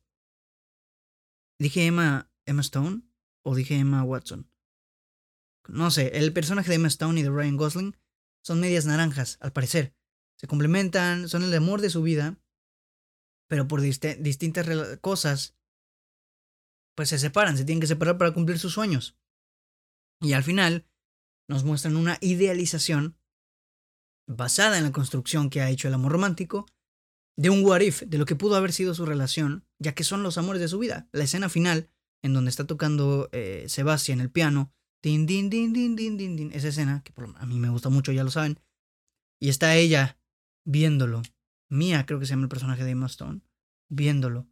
¿Dije 1.58 1.86
Emma, 1.86 2.30
Emma 2.44 2.60
Stone 2.60 3.02
o 3.44 3.54
dije 3.54 3.76
Emma 3.76 4.04
Watson? 4.04 4.50
No 5.68 5.90
sé, 5.90 6.18
el 6.18 6.32
personaje 6.32 6.68
de 6.68 6.76
Emma 6.76 6.88
Stone 6.88 7.18
y 7.18 7.22
de 7.22 7.30
Ryan 7.30 7.56
Gosling 7.56 7.96
son 8.44 8.60
medias 8.60 8.86
naranjas, 8.86 9.38
al 9.40 9.52
parecer. 9.52 9.94
Se 10.38 10.46
complementan, 10.46 11.28
son 11.28 11.42
el 11.42 11.54
amor 11.54 11.80
de 11.80 11.90
su 11.90 12.02
vida, 12.02 12.38
pero 13.48 13.68
por 13.68 13.80
distintas 13.80 14.66
cosas, 15.00 15.56
pues 16.96 17.08
se 17.08 17.18
separan, 17.18 17.56
se 17.56 17.64
tienen 17.64 17.80
que 17.80 17.86
separar 17.86 18.18
para 18.18 18.32
cumplir 18.32 18.58
sus 18.58 18.72
sueños. 18.72 19.16
Y 20.20 20.32
al 20.32 20.42
final 20.42 20.86
nos 21.48 21.64
muestran 21.64 21.96
una 21.96 22.18
idealización 22.20 23.18
basada 24.28 24.78
en 24.78 24.84
la 24.84 24.92
construcción 24.92 25.50
que 25.50 25.60
ha 25.60 25.70
hecho 25.70 25.88
el 25.88 25.94
amor 25.94 26.12
romántico 26.12 26.66
de 27.38 27.50
un 27.50 27.64
what 27.64 27.80
if, 27.80 28.02
de 28.02 28.18
lo 28.18 28.24
que 28.24 28.34
pudo 28.34 28.56
haber 28.56 28.72
sido 28.72 28.94
su 28.94 29.06
relación, 29.06 29.66
ya 29.78 29.94
que 29.94 30.04
son 30.04 30.22
los 30.22 30.38
amores 30.38 30.60
de 30.60 30.68
su 30.68 30.78
vida. 30.78 31.08
La 31.12 31.24
escena 31.24 31.48
final, 31.48 31.90
en 32.22 32.32
donde 32.32 32.50
está 32.50 32.66
tocando 32.66 33.28
eh, 33.32 33.66
Sebastián 33.68 34.20
el 34.20 34.30
piano, 34.30 34.72
din, 35.02 35.26
din, 35.26 35.50
din, 35.50 35.72
din, 35.72 35.94
din, 35.94 36.16
din, 36.16 36.36
din, 36.36 36.52
esa 36.52 36.68
escena, 36.68 37.02
que 37.04 37.12
a 37.36 37.46
mí 37.46 37.58
me 37.58 37.68
gusta 37.68 37.90
mucho, 37.90 38.10
ya 38.10 38.24
lo 38.24 38.30
saben, 38.30 38.58
y 39.38 39.50
está 39.50 39.76
ella 39.76 40.18
viéndolo 40.66 41.22
Mía, 41.68 42.06
creo 42.06 42.20
que 42.20 42.26
se 42.26 42.30
llama 42.30 42.44
el 42.44 42.48
personaje 42.48 42.84
de 42.84 42.90
Emma 42.90 43.06
Stone, 43.06 43.40
viéndolo. 43.88 44.48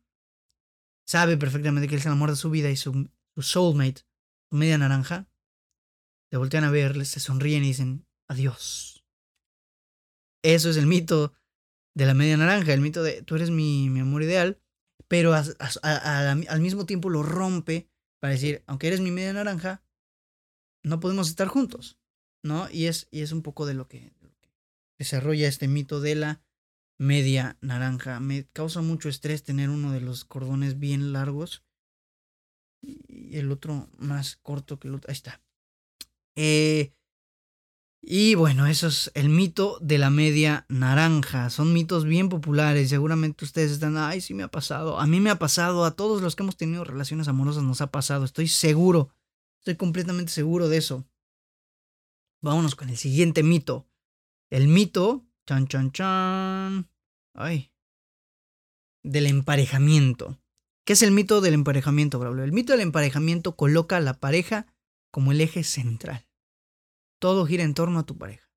Sabe 1.06 1.36
perfectamente 1.36 1.88
que 1.88 1.96
es 1.96 2.06
el 2.06 2.12
amor 2.12 2.30
de 2.30 2.36
su 2.36 2.50
vida 2.50 2.70
y 2.70 2.76
su, 2.76 3.10
su 3.34 3.42
soulmate, 3.42 4.02
su 4.50 4.56
media 4.56 4.78
naranja. 4.78 5.28
Se 6.30 6.38
voltean 6.38 6.64
a 6.64 6.70
verle, 6.70 7.04
se 7.04 7.20
sonríen 7.20 7.62
y 7.62 7.68
dicen 7.68 8.06
adiós. 8.28 9.04
Eso 10.42 10.70
es 10.70 10.76
el 10.76 10.86
mito 10.86 11.34
de 11.94 12.06
la 12.06 12.14
media 12.14 12.36
naranja, 12.36 12.72
el 12.72 12.80
mito 12.80 13.02
de 13.02 13.22
tú 13.22 13.36
eres 13.36 13.50
mi, 13.50 13.88
mi 13.90 14.00
amor 14.00 14.22
ideal, 14.22 14.60
pero 15.06 15.34
al 15.34 16.60
mismo 16.60 16.86
tiempo 16.86 17.10
lo 17.10 17.22
rompe 17.22 17.88
para 18.20 18.32
decir, 18.32 18.64
aunque 18.66 18.88
eres 18.88 19.00
mi 19.00 19.10
media 19.10 19.32
naranja, 19.32 19.84
no 20.82 20.98
podemos 20.98 21.28
estar 21.28 21.46
juntos, 21.46 21.98
¿no? 22.42 22.68
Y 22.70 22.86
es, 22.86 23.06
y 23.10 23.20
es 23.20 23.32
un 23.32 23.42
poco 23.42 23.64
de 23.66 23.74
lo 23.74 23.86
que 23.86 24.12
desarrolla 24.98 25.48
este 25.48 25.68
mito 25.68 26.00
de 26.00 26.14
la 26.14 26.42
media 26.98 27.58
naranja. 27.60 28.20
Me 28.20 28.46
causa 28.52 28.82
mucho 28.82 29.08
estrés 29.08 29.42
tener 29.42 29.70
uno 29.70 29.92
de 29.92 30.00
los 30.00 30.24
cordones 30.24 30.78
bien 30.78 31.12
largos 31.12 31.64
y 32.82 33.36
el 33.38 33.50
otro 33.50 33.88
más 33.98 34.36
corto 34.36 34.78
que 34.78 34.88
el 34.88 34.94
otro. 34.94 35.10
Ahí 35.10 35.14
está. 35.14 35.42
Eh, 36.36 36.92
y 38.06 38.34
bueno, 38.34 38.66
eso 38.66 38.88
es 38.88 39.10
el 39.14 39.30
mito 39.30 39.78
de 39.80 39.96
la 39.96 40.10
media 40.10 40.66
naranja. 40.68 41.48
Son 41.48 41.72
mitos 41.72 42.04
bien 42.04 42.28
populares. 42.28 42.90
Seguramente 42.90 43.46
ustedes 43.46 43.72
están, 43.72 43.96
ay, 43.96 44.20
sí 44.20 44.34
me 44.34 44.42
ha 44.42 44.48
pasado. 44.48 45.00
A 45.00 45.06
mí 45.06 45.20
me 45.20 45.30
ha 45.30 45.38
pasado, 45.38 45.86
a 45.86 45.96
todos 45.96 46.20
los 46.20 46.36
que 46.36 46.42
hemos 46.42 46.58
tenido 46.58 46.84
relaciones 46.84 47.28
amorosas 47.28 47.62
nos 47.62 47.80
ha 47.80 47.90
pasado. 47.90 48.26
Estoy 48.26 48.48
seguro. 48.48 49.08
Estoy 49.60 49.76
completamente 49.76 50.32
seguro 50.32 50.68
de 50.68 50.76
eso. 50.76 51.06
Vámonos 52.42 52.74
con 52.74 52.90
el 52.90 52.98
siguiente 52.98 53.42
mito. 53.42 53.88
El 54.50 54.68
mito 54.68 55.26
Chan, 55.46 55.68
chan, 55.68 55.92
chan. 55.92 56.88
Ay. 57.34 57.70
Del 59.02 59.26
emparejamiento. 59.26 60.40
¿Qué 60.86 60.94
es 60.94 61.02
el 61.02 61.10
mito 61.10 61.42
del 61.42 61.54
emparejamiento, 61.54 62.18
Braulio? 62.18 62.44
El 62.44 62.52
mito 62.52 62.72
del 62.72 62.80
emparejamiento 62.80 63.56
coloca 63.56 63.98
a 63.98 64.00
la 64.00 64.14
pareja 64.14 64.66
como 65.12 65.32
el 65.32 65.40
eje 65.42 65.62
central. 65.64 66.26
Todo 67.20 67.46
gira 67.46 67.62
en 67.62 67.74
torno 67.74 67.98
a 67.98 68.06
tu 68.06 68.16
pareja. 68.16 68.50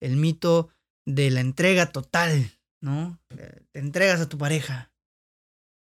El 0.00 0.16
mito 0.16 0.70
de 1.06 1.30
la 1.30 1.40
entrega 1.40 1.90
total, 1.90 2.58
¿no? 2.82 3.18
Te 3.28 3.78
entregas 3.78 4.20
a 4.20 4.28
tu 4.28 4.36
pareja. 4.36 4.92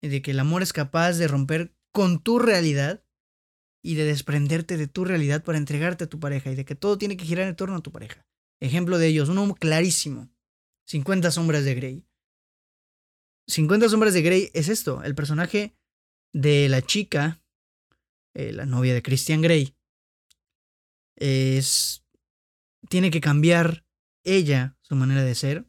Y 0.02 0.10
de 0.10 0.22
que 0.22 0.32
el 0.32 0.40
amor 0.40 0.62
es 0.62 0.74
capaz 0.74 1.14
de 1.14 1.28
romper 1.28 1.74
con 1.94 2.22
tu 2.22 2.40
realidad 2.40 3.04
y 3.82 3.96
de 3.96 4.04
desprenderte 4.04 4.76
de 4.76 4.88
tu 4.88 5.06
realidad 5.06 5.44
para 5.44 5.58
entregarte 5.58 6.04
a 6.04 6.10
tu 6.10 6.20
pareja 6.20 6.52
y 6.52 6.56
de 6.56 6.66
que 6.66 6.76
todo 6.76 6.98
tiene 6.98 7.16
que 7.16 7.26
girar 7.26 7.48
en 7.48 7.56
torno 7.56 7.78
a 7.78 7.82
tu 7.82 7.92
pareja. 7.92 8.28
Ejemplo 8.60 8.98
de 8.98 9.08
ellos, 9.08 9.30
uno 9.30 9.54
clarísimo. 9.56 10.30
50 10.88 11.32
sombras 11.32 11.64
de 11.66 11.76
Grey. 11.76 12.08
50 13.48 13.90
sombras 13.90 14.14
de 14.14 14.22
Grey 14.22 14.52
es 14.54 14.70
esto, 14.70 15.04
el 15.04 15.16
personaje 15.16 15.78
de 16.34 16.68
la 16.70 16.82
chica, 16.82 17.42
eh, 18.34 18.52
la 18.52 18.66
novia 18.66 18.94
de 18.94 19.02
Christian 19.02 19.42
Grey, 19.42 19.76
es... 21.16 22.06
tiene 22.90 23.10
que 23.10 23.22
cambiar 23.22 23.86
ella 24.24 24.78
su 24.82 24.96
manera 24.96 25.24
de 25.24 25.36
ser 25.36 25.66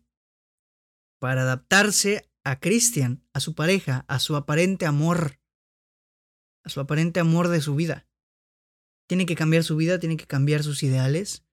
para 1.20 1.42
adaptarse 1.42 2.30
a 2.44 2.60
Christian, 2.60 3.24
a 3.32 3.40
su 3.40 3.54
pareja, 3.54 4.04
a 4.08 4.18
su 4.18 4.36
aparente 4.36 4.86
amor, 4.86 5.40
a 6.64 6.68
su 6.68 6.80
aparente 6.80 7.20
amor 7.20 7.48
de 7.48 7.60
su 7.60 7.74
vida. 7.74 8.08
Tiene 9.08 9.26
que 9.26 9.36
cambiar 9.36 9.64
su 9.64 9.76
vida, 9.76 9.98
tiene 9.98 10.16
que 10.16 10.26
cambiar 10.26 10.62
sus 10.62 10.82
ideales, 10.82 11.44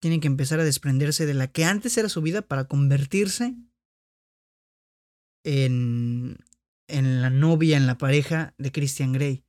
tiene 0.00 0.20
que 0.20 0.28
empezar 0.28 0.60
a 0.60 0.64
desprenderse 0.64 1.26
de 1.26 1.34
la 1.34 1.48
que 1.48 1.64
antes 1.64 1.96
era 1.96 2.08
su 2.08 2.22
vida 2.22 2.42
para 2.42 2.64
convertirse 2.64 3.56
en, 5.44 6.38
en 6.88 7.22
la 7.22 7.30
novia, 7.30 7.76
en 7.76 7.86
la 7.86 7.98
pareja 7.98 8.54
de 8.58 8.72
Christian 8.72 9.12
Grey, 9.12 9.44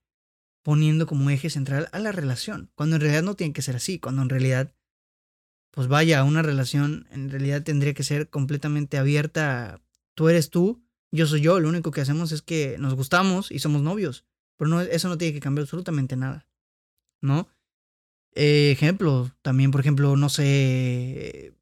poniendo 0.63 1.07
como 1.07 1.29
eje 1.29 1.49
central 1.49 1.89
a 1.91 1.99
la 1.99 2.11
relación, 2.11 2.71
cuando 2.75 2.95
en 2.95 3.01
realidad 3.01 3.23
no 3.23 3.35
tiene 3.35 3.53
que 3.53 3.61
ser 3.61 3.75
así, 3.75 3.99
cuando 3.99 4.21
en 4.21 4.29
realidad, 4.29 4.73
pues 5.71 5.87
vaya, 5.87 6.23
una 6.23 6.41
relación 6.41 7.07
en 7.11 7.29
realidad 7.29 7.63
tendría 7.63 7.93
que 7.93 8.03
ser 8.03 8.29
completamente 8.29 8.97
abierta, 8.97 9.81
tú 10.15 10.29
eres 10.29 10.49
tú, 10.49 10.83
yo 11.11 11.25
soy 11.25 11.41
yo, 11.41 11.59
lo 11.59 11.69
único 11.69 11.91
que 11.91 12.01
hacemos 12.01 12.31
es 12.31 12.41
que 12.41 12.77
nos 12.77 12.93
gustamos 12.93 13.51
y 13.51 13.59
somos 13.59 13.81
novios, 13.81 14.25
pero 14.57 14.69
no, 14.69 14.81
eso 14.81 15.09
no 15.09 15.17
tiene 15.17 15.33
que 15.33 15.39
cambiar 15.39 15.63
absolutamente 15.63 16.15
nada, 16.15 16.47
¿no? 17.21 17.47
Eh, 18.35 18.71
ejemplo, 18.71 19.31
también, 19.41 19.71
por 19.71 19.81
ejemplo, 19.81 20.15
no 20.15 20.29
sé, 20.29 21.53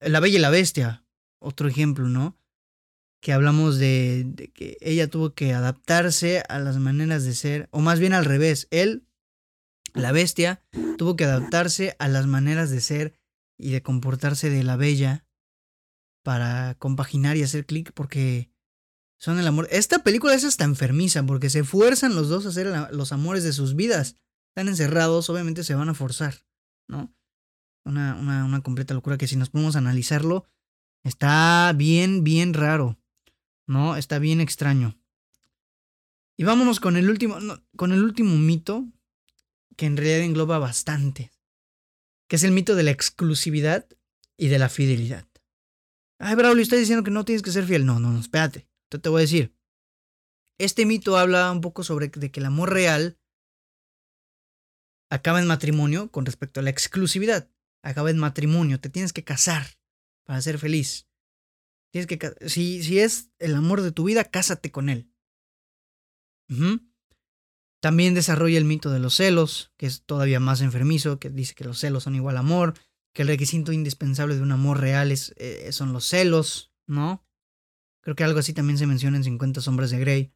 La 0.00 0.20
Bella 0.20 0.38
y 0.38 0.40
la 0.40 0.50
Bestia, 0.50 1.04
otro 1.40 1.68
ejemplo, 1.68 2.08
¿no? 2.08 2.38
Que 3.20 3.32
hablamos 3.32 3.78
de, 3.78 4.24
de, 4.26 4.48
que 4.48 4.78
ella 4.80 5.08
tuvo 5.10 5.34
que 5.34 5.52
adaptarse 5.52 6.42
a 6.48 6.58
las 6.58 6.78
maneras 6.78 7.24
de 7.24 7.34
ser, 7.34 7.68
o 7.70 7.80
más 7.80 8.00
bien 8.00 8.12
al 8.14 8.24
revés, 8.24 8.66
él 8.70 9.06
La 9.92 10.12
bestia 10.12 10.62
tuvo 10.98 11.16
que 11.16 11.24
adaptarse 11.24 11.96
a 11.98 12.08
las 12.08 12.26
maneras 12.26 12.70
de 12.70 12.80
ser 12.80 13.14
y 13.58 13.72
de 13.72 13.82
comportarse 13.82 14.48
de 14.48 14.62
la 14.62 14.76
bella 14.76 15.26
para 16.22 16.76
compaginar 16.78 17.36
y 17.36 17.42
hacer 17.42 17.66
clic 17.66 17.92
porque 17.92 18.50
son 19.18 19.38
el 19.38 19.46
amor. 19.46 19.68
Esta 19.70 20.02
película 20.02 20.34
es 20.34 20.44
hasta 20.44 20.64
enfermiza 20.64 21.22
porque 21.24 21.50
se 21.50 21.64
fuerzan 21.64 22.14
los 22.14 22.28
dos 22.28 22.46
a 22.46 22.50
hacer 22.50 22.72
los 22.92 23.12
amores 23.12 23.44
de 23.44 23.52
sus 23.52 23.74
vidas. 23.74 24.16
Están 24.60 24.68
encerrados, 24.68 25.30
obviamente 25.30 25.64
se 25.64 25.74
van 25.74 25.88
a 25.88 25.94
forzar, 25.94 26.34
¿no? 26.86 27.16
Una, 27.86 28.14
una, 28.14 28.60
completa 28.60 28.92
locura 28.92 29.16
que 29.16 29.26
si 29.26 29.36
nos 29.36 29.48
podemos 29.48 29.74
analizarlo, 29.74 30.44
está 31.02 31.72
bien, 31.74 32.24
bien 32.24 32.52
raro, 32.52 32.98
¿no? 33.66 33.96
Está 33.96 34.18
bien 34.18 34.38
extraño. 34.38 35.00
Y 36.36 36.44
vámonos 36.44 36.78
con 36.78 36.98
el 36.98 37.08
último, 37.08 37.38
con 37.74 37.92
el 37.92 38.04
último 38.04 38.36
mito, 38.36 38.86
que 39.78 39.86
en 39.86 39.96
realidad 39.96 40.20
engloba 40.20 40.58
bastante, 40.58 41.32
que 42.28 42.36
es 42.36 42.44
el 42.44 42.52
mito 42.52 42.74
de 42.74 42.82
la 42.82 42.90
exclusividad 42.90 43.88
y 44.36 44.48
de 44.48 44.58
la 44.58 44.68
fidelidad. 44.68 45.26
Ay, 46.18 46.34
Braulio, 46.34 46.62
estás 46.62 46.80
diciendo 46.80 47.02
que 47.02 47.10
no 47.10 47.24
tienes 47.24 47.40
que 47.40 47.50
ser 47.50 47.64
fiel. 47.64 47.86
No, 47.86 47.98
no, 47.98 48.12
no, 48.12 48.20
espérate. 48.20 48.68
Yo 48.90 49.00
te 49.00 49.08
voy 49.08 49.20
a 49.20 49.22
decir. 49.22 49.56
Este 50.58 50.84
mito 50.84 51.16
habla 51.16 51.50
un 51.50 51.62
poco 51.62 51.82
sobre 51.82 52.08
de 52.08 52.30
que 52.30 52.40
el 52.40 52.46
amor 52.46 52.74
real 52.74 53.16
acaba 55.10 55.40
en 55.40 55.46
matrimonio 55.46 56.10
con 56.10 56.24
respecto 56.24 56.60
a 56.60 56.62
la 56.62 56.70
exclusividad. 56.70 57.50
Acaba 57.82 58.10
en 58.10 58.18
matrimonio. 58.18 58.80
Te 58.80 58.88
tienes 58.88 59.12
que 59.12 59.24
casar 59.24 59.66
para 60.24 60.40
ser 60.40 60.58
feliz. 60.58 61.08
Tienes 61.92 62.06
que 62.06 62.48
si, 62.48 62.82
si 62.82 63.00
es 63.00 63.30
el 63.38 63.54
amor 63.54 63.82
de 63.82 63.92
tu 63.92 64.04
vida, 64.04 64.24
cásate 64.24 64.70
con 64.70 64.88
él. 64.88 65.10
También 67.80 68.14
desarrolla 68.14 68.58
el 68.58 68.64
mito 68.64 68.90
de 68.90 68.98
los 68.98 69.14
celos, 69.14 69.72
que 69.76 69.86
es 69.86 70.02
todavía 70.04 70.40
más 70.40 70.60
enfermizo, 70.60 71.18
que 71.18 71.30
dice 71.30 71.54
que 71.54 71.64
los 71.64 71.78
celos 71.78 72.04
son 72.04 72.14
igual 72.14 72.36
amor, 72.36 72.74
que 73.12 73.22
el 73.22 73.28
requisito 73.28 73.72
indispensable 73.72 74.36
de 74.36 74.42
un 74.42 74.52
amor 74.52 74.80
real 74.80 75.10
es, 75.12 75.34
eh, 75.36 75.72
son 75.72 75.92
los 75.92 76.04
celos, 76.04 76.72
¿no? 76.86 77.24
Creo 78.02 78.16
que 78.16 78.24
algo 78.24 78.38
así 78.38 78.52
también 78.52 78.78
se 78.78 78.86
menciona 78.86 79.16
en 79.16 79.24
50 79.24 79.60
sombras 79.60 79.90
de 79.90 79.98
Grey. 79.98 80.32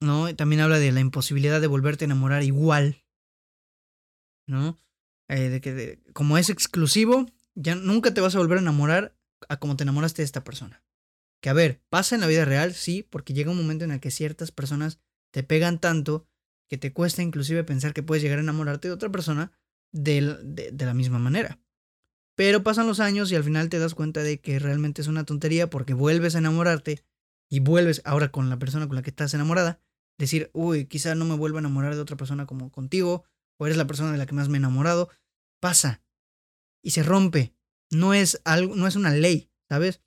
¿No? 0.00 0.34
También 0.34 0.62
habla 0.62 0.78
de 0.78 0.92
la 0.92 1.00
imposibilidad 1.00 1.60
de 1.60 1.66
volverte 1.66 2.04
a 2.04 2.06
enamorar 2.06 2.42
igual. 2.42 3.04
¿No? 4.50 4.80
Eh, 5.28 5.48
de 5.48 5.60
que 5.60 6.02
como 6.12 6.36
es 6.36 6.50
exclusivo, 6.50 7.26
ya 7.54 7.76
nunca 7.76 8.12
te 8.12 8.20
vas 8.20 8.34
a 8.34 8.38
volver 8.38 8.58
a 8.58 8.62
enamorar 8.62 9.16
a 9.48 9.58
como 9.58 9.76
te 9.76 9.84
enamoraste 9.84 10.22
de 10.22 10.26
esta 10.26 10.42
persona. 10.42 10.82
Que 11.40 11.50
a 11.50 11.54
ver, 11.54 11.80
pasa 11.88 12.16
en 12.16 12.20
la 12.20 12.26
vida 12.26 12.44
real, 12.44 12.74
sí, 12.74 13.06
porque 13.08 13.32
llega 13.32 13.52
un 13.52 13.56
momento 13.56 13.84
en 13.84 13.92
el 13.92 14.00
que 14.00 14.10
ciertas 14.10 14.50
personas 14.50 14.98
te 15.30 15.42
pegan 15.42 15.78
tanto 15.78 16.26
que 16.68 16.78
te 16.78 16.92
cuesta 16.92 17.22
inclusive 17.22 17.64
pensar 17.64 17.92
que 17.92 18.02
puedes 18.02 18.22
llegar 18.22 18.38
a 18.38 18.42
enamorarte 18.42 18.88
de 18.88 18.94
otra 18.94 19.10
persona 19.10 19.52
de, 19.92 20.20
la 20.78 20.94
misma 20.94 21.18
manera. 21.18 21.60
Pero 22.36 22.62
pasan 22.62 22.86
los 22.86 23.00
años 23.00 23.30
y 23.30 23.36
al 23.36 23.44
final 23.44 23.68
te 23.68 23.78
das 23.78 23.94
cuenta 23.94 24.22
de 24.22 24.40
que 24.40 24.58
realmente 24.58 25.02
es 25.02 25.08
una 25.08 25.24
tontería 25.24 25.70
porque 25.70 25.94
vuelves 25.94 26.34
a 26.34 26.38
enamorarte 26.38 27.04
y 27.48 27.60
vuelves 27.60 28.02
ahora 28.04 28.30
con 28.30 28.50
la 28.50 28.58
persona 28.58 28.86
con 28.86 28.96
la 28.96 29.02
que 29.02 29.10
estás 29.10 29.34
enamorada, 29.34 29.80
decir, 30.18 30.50
uy, 30.52 30.86
quizá 30.86 31.14
no 31.14 31.24
me 31.24 31.36
vuelva 31.36 31.58
a 31.58 31.60
enamorar 31.60 31.94
de 31.94 32.00
otra 32.00 32.16
persona 32.16 32.46
como 32.46 32.70
contigo, 32.70 33.24
o 33.60 33.66
eres 33.66 33.76
la 33.76 33.86
persona 33.86 34.10
de 34.10 34.18
la 34.18 34.24
que 34.24 34.34
más 34.34 34.48
me 34.48 34.56
he 34.56 34.58
enamorado, 34.58 35.10
pasa 35.60 36.02
y 36.82 36.92
se 36.92 37.02
rompe. 37.02 37.54
No 37.90 38.14
es 38.14 38.40
algo, 38.44 38.74
no 38.74 38.86
es 38.86 38.96
una 38.96 39.10
ley, 39.10 39.50
¿sabes? 39.68 40.00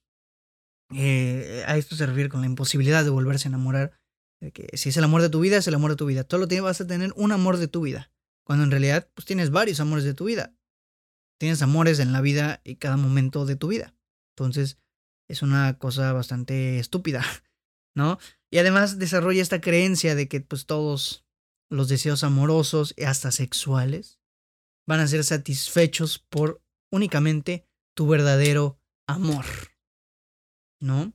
Eh, 0.96 1.64
a 1.68 1.78
esto 1.78 1.96
se 1.96 2.08
refiere 2.08 2.30
con 2.30 2.42
la 2.42 2.48
imposibilidad 2.48 3.04
de 3.04 3.12
volverse 3.12 3.48
a 3.48 3.50
enamorar. 3.50 4.00
Que 4.54 4.76
si 4.76 4.90
es 4.90 4.98
el 4.98 5.04
amor 5.04 5.22
de 5.22 5.30
tu 5.30 5.40
vida, 5.40 5.58
es 5.58 5.68
el 5.68 5.76
amor 5.76 5.92
de 5.92 5.98
tu 5.98 6.08
vida. 6.08 6.26
Solo 6.30 6.48
vas 6.64 6.82
a 6.82 6.88
tener 6.88 7.14
un 7.16 7.32
amor 7.32 7.58
de 7.58 7.68
tu 7.68 7.82
vida. 7.82 8.12
Cuando 8.44 8.66
en 8.66 8.72
realidad, 8.72 9.08
pues 9.14 9.26
tienes 9.26 9.52
varios 9.52 9.80
amores 9.80 10.04
de 10.04 10.16
tu 10.16 10.26
vida. 10.26 10.56
Tienes 11.40 11.62
amores 11.62 12.00
en 12.00 12.12
la 12.12 12.22
vida 12.22 12.60
y 12.64 12.78
cada 12.78 12.98
momento 12.98 13.46
de 13.46 13.56
tu 13.56 13.68
vida. 13.68 13.96
Entonces, 14.36 14.80
es 15.30 15.44
una 15.44 15.78
cosa 15.78 16.12
bastante 16.12 16.80
estúpida, 16.80 17.24
¿no? 17.96 18.18
Y 18.52 18.58
además 18.58 18.98
desarrolla 18.98 19.44
esta 19.44 19.62
creencia 19.62 20.16
de 20.16 20.28
que 20.28 20.42
pues 20.42 20.66
todos 20.66 21.24
los 21.74 21.90
deseos 21.90 22.24
amorosos 22.24 22.94
y 22.98 23.04
hasta 23.04 23.32
sexuales 23.32 24.20
van 24.86 25.00
a 25.00 25.08
ser 25.08 25.24
satisfechos 25.24 26.20
por 26.20 26.62
únicamente 26.92 27.68
tu 27.96 28.08
verdadero 28.08 28.80
amor. 29.08 29.46
¿No? 30.80 31.14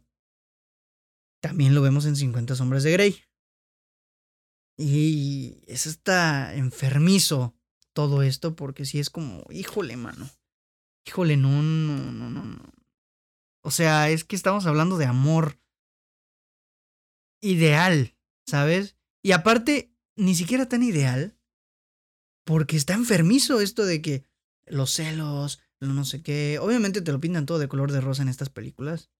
También 1.40 1.74
lo 1.74 1.82
vemos 1.82 2.06
en 2.06 2.16
50 2.16 2.56
sombras 2.56 2.82
de 2.82 2.92
Grey. 2.92 3.22
Y 4.76 5.60
es 5.66 5.86
hasta 5.86 6.54
enfermizo 6.54 7.56
todo 7.92 8.22
esto 8.22 8.56
porque 8.56 8.84
si 8.84 8.98
es 8.98 9.10
como, 9.10 9.44
híjole, 9.50 9.96
mano. 9.96 10.28
Híjole, 11.06 11.36
no, 11.36 11.62
no, 11.62 12.12
no, 12.12 12.30
no. 12.30 12.72
O 13.62 13.70
sea, 13.70 14.10
es 14.10 14.24
que 14.24 14.36
estamos 14.36 14.66
hablando 14.66 14.98
de 14.98 15.06
amor 15.06 15.60
ideal, 17.40 18.16
¿sabes? 18.46 18.96
Y 19.22 19.32
aparte, 19.32 19.92
ni 20.18 20.34
siquiera 20.34 20.68
tan 20.68 20.82
ideal 20.82 21.38
porque 22.44 22.76
está 22.76 22.94
enfermizo 22.94 23.60
esto 23.60 23.84
de 23.84 24.02
que 24.02 24.24
los 24.66 24.92
celos, 24.92 25.60
no 25.80 26.04
sé 26.04 26.22
qué. 26.22 26.58
Obviamente 26.60 27.02
te 27.02 27.12
lo 27.12 27.20
pintan 27.20 27.46
todo 27.46 27.58
de 27.58 27.68
color 27.68 27.92
de 27.92 28.00
rosa 28.00 28.22
en 28.22 28.28
estas 28.28 28.50
películas. 28.50 29.10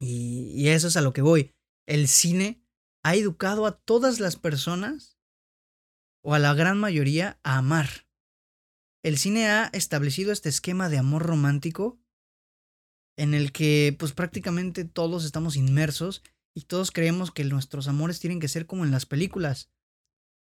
Y, 0.00 0.52
y 0.54 0.68
eso 0.68 0.88
es 0.88 0.96
a 0.96 1.02
lo 1.02 1.12
que 1.12 1.22
voy. 1.22 1.54
El 1.86 2.08
cine 2.08 2.62
ha 3.04 3.14
educado 3.14 3.66
a 3.66 3.78
todas 3.78 4.20
las 4.20 4.36
personas, 4.36 5.18
o 6.24 6.34
a 6.34 6.38
la 6.38 6.54
gran 6.54 6.78
mayoría, 6.78 7.40
a 7.42 7.58
amar. 7.58 8.06
El 9.02 9.18
cine 9.18 9.48
ha 9.48 9.66
establecido 9.72 10.32
este 10.32 10.48
esquema 10.48 10.88
de 10.88 10.98
amor 10.98 11.22
romántico 11.22 12.00
en 13.16 13.34
el 13.34 13.52
que 13.52 13.94
pues 13.98 14.12
prácticamente 14.12 14.84
todos 14.84 15.24
estamos 15.24 15.56
inmersos 15.56 16.22
y 16.54 16.62
todos 16.62 16.92
creemos 16.92 17.30
que 17.30 17.44
nuestros 17.44 17.88
amores 17.88 18.20
tienen 18.20 18.40
que 18.40 18.48
ser 18.48 18.66
como 18.66 18.84
en 18.84 18.90
las 18.90 19.06
películas. 19.06 19.70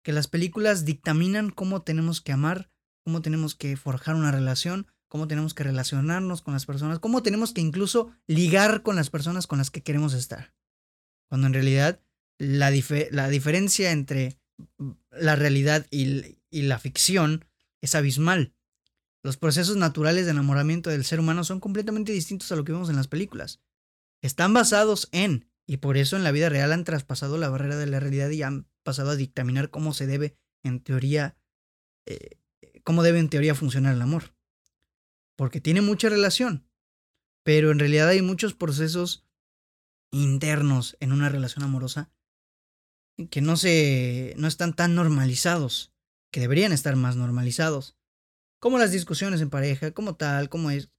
Que 0.07 0.13
las 0.13 0.29
películas 0.29 0.85
dictaminan 0.85 1.51
cómo 1.51 1.83
tenemos 1.83 2.21
que 2.21 2.31
amar, 2.31 2.71
cómo 3.03 3.23
tenemos 3.23 3.57
que 3.57 3.77
forjar 3.77 4.15
una 4.15 4.31
relación, 4.31 4.87
cómo 5.09 5.27
tenemos 5.27 5.53
que 5.53 5.65
relacionarnos 5.65 6.43
con 6.43 6.55
las 6.55 6.65
personas, 6.65 7.01
cómo 7.01 7.25
tenemos 7.25 7.53
que 7.53 7.61
incluso 7.61 8.13
ligar 8.29 8.85
con 8.85 8.95
las 8.95 9.11
personas 9.11 9.49
con 9.49 9.59
las 9.59 9.73
que 9.73 9.83
queremos 9.83 10.15
estar. 10.15 10.55
Cuando 11.29 11.49
en 11.49 11.55
realidad 11.55 12.01
la, 12.39 12.71
la 13.11 13.29
diferencia 13.29 13.91
entre 13.91 14.39
la 15.11 15.35
realidad 15.35 15.89
y, 15.91 16.39
y 16.51 16.63
la 16.63 16.79
ficción 16.79 17.45
es 17.81 17.97
abismal. 17.97 18.55
Los 19.25 19.37
procesos 19.37 19.77
naturales 19.77 20.27
de 20.27 20.31
enamoramiento 20.31 20.89
del 20.89 21.05
ser 21.05 21.19
humano 21.19 21.43
son 21.43 21.59
completamente 21.59 22.13
distintos 22.13 22.53
a 22.53 22.55
lo 22.55 22.63
que 22.63 22.71
vemos 22.71 22.91
en 22.91 22.97
las 22.97 23.09
películas. 23.09 23.61
Están 24.23 24.55
basados 24.55 25.09
en, 25.11 25.51
y 25.67 25.79
por 25.79 25.97
eso 25.97 26.17
en 26.17 26.23
la 26.23 26.31
vida 26.31 26.49
real 26.49 26.71
han 26.71 26.85
traspasado 26.85 27.39
la 27.39 27.49
barrera 27.49 27.75
de 27.75 27.87
la 27.87 27.99
realidad 27.99 28.31
y 28.31 28.45
han 28.45 28.69
pasado 28.87 29.11
a 29.11 29.17
dictaminar 29.17 29.69
cómo 29.69 29.93
se 29.93 30.07
debe, 30.07 30.39
en 30.63 30.81
teoría, 30.81 31.37
eh, 32.07 32.39
cómo 32.85 33.03
debe 33.03 33.19
en 33.19 33.29
teoría 33.29 33.55
funcionar 33.55 33.95
el 33.95 34.01
amor. 34.01 34.35
Porque 35.37 35.61
tiene 35.61 35.83
mucha 35.83 36.09
relación, 36.09 36.67
pero 37.43 37.71
en 37.73 37.79
realidad 37.79 38.09
hay 38.09 38.23
muchos 38.23 38.55
procesos 38.55 39.27
internos 40.13 40.97
en 41.01 41.13
una 41.13 41.29
relación 41.29 41.65
amorosa 41.65 42.11
que 43.31 43.41
no 43.41 43.57
se 43.57 44.35
no 44.39 44.47
están 44.47 44.75
tan 44.75 44.95
normalizados, 44.95 45.93
que 46.31 46.41
deberían 46.41 46.73
estar 46.73 46.97
más 46.97 47.17
normalizados. 47.17 47.97
Como 48.61 48.79
las 48.79 48.93
discusiones 48.93 49.41
en 49.41 49.51
pareja, 49.51 49.91
como 49.93 50.17
tal, 50.17 50.49
como 50.49 50.71
es 50.71 50.91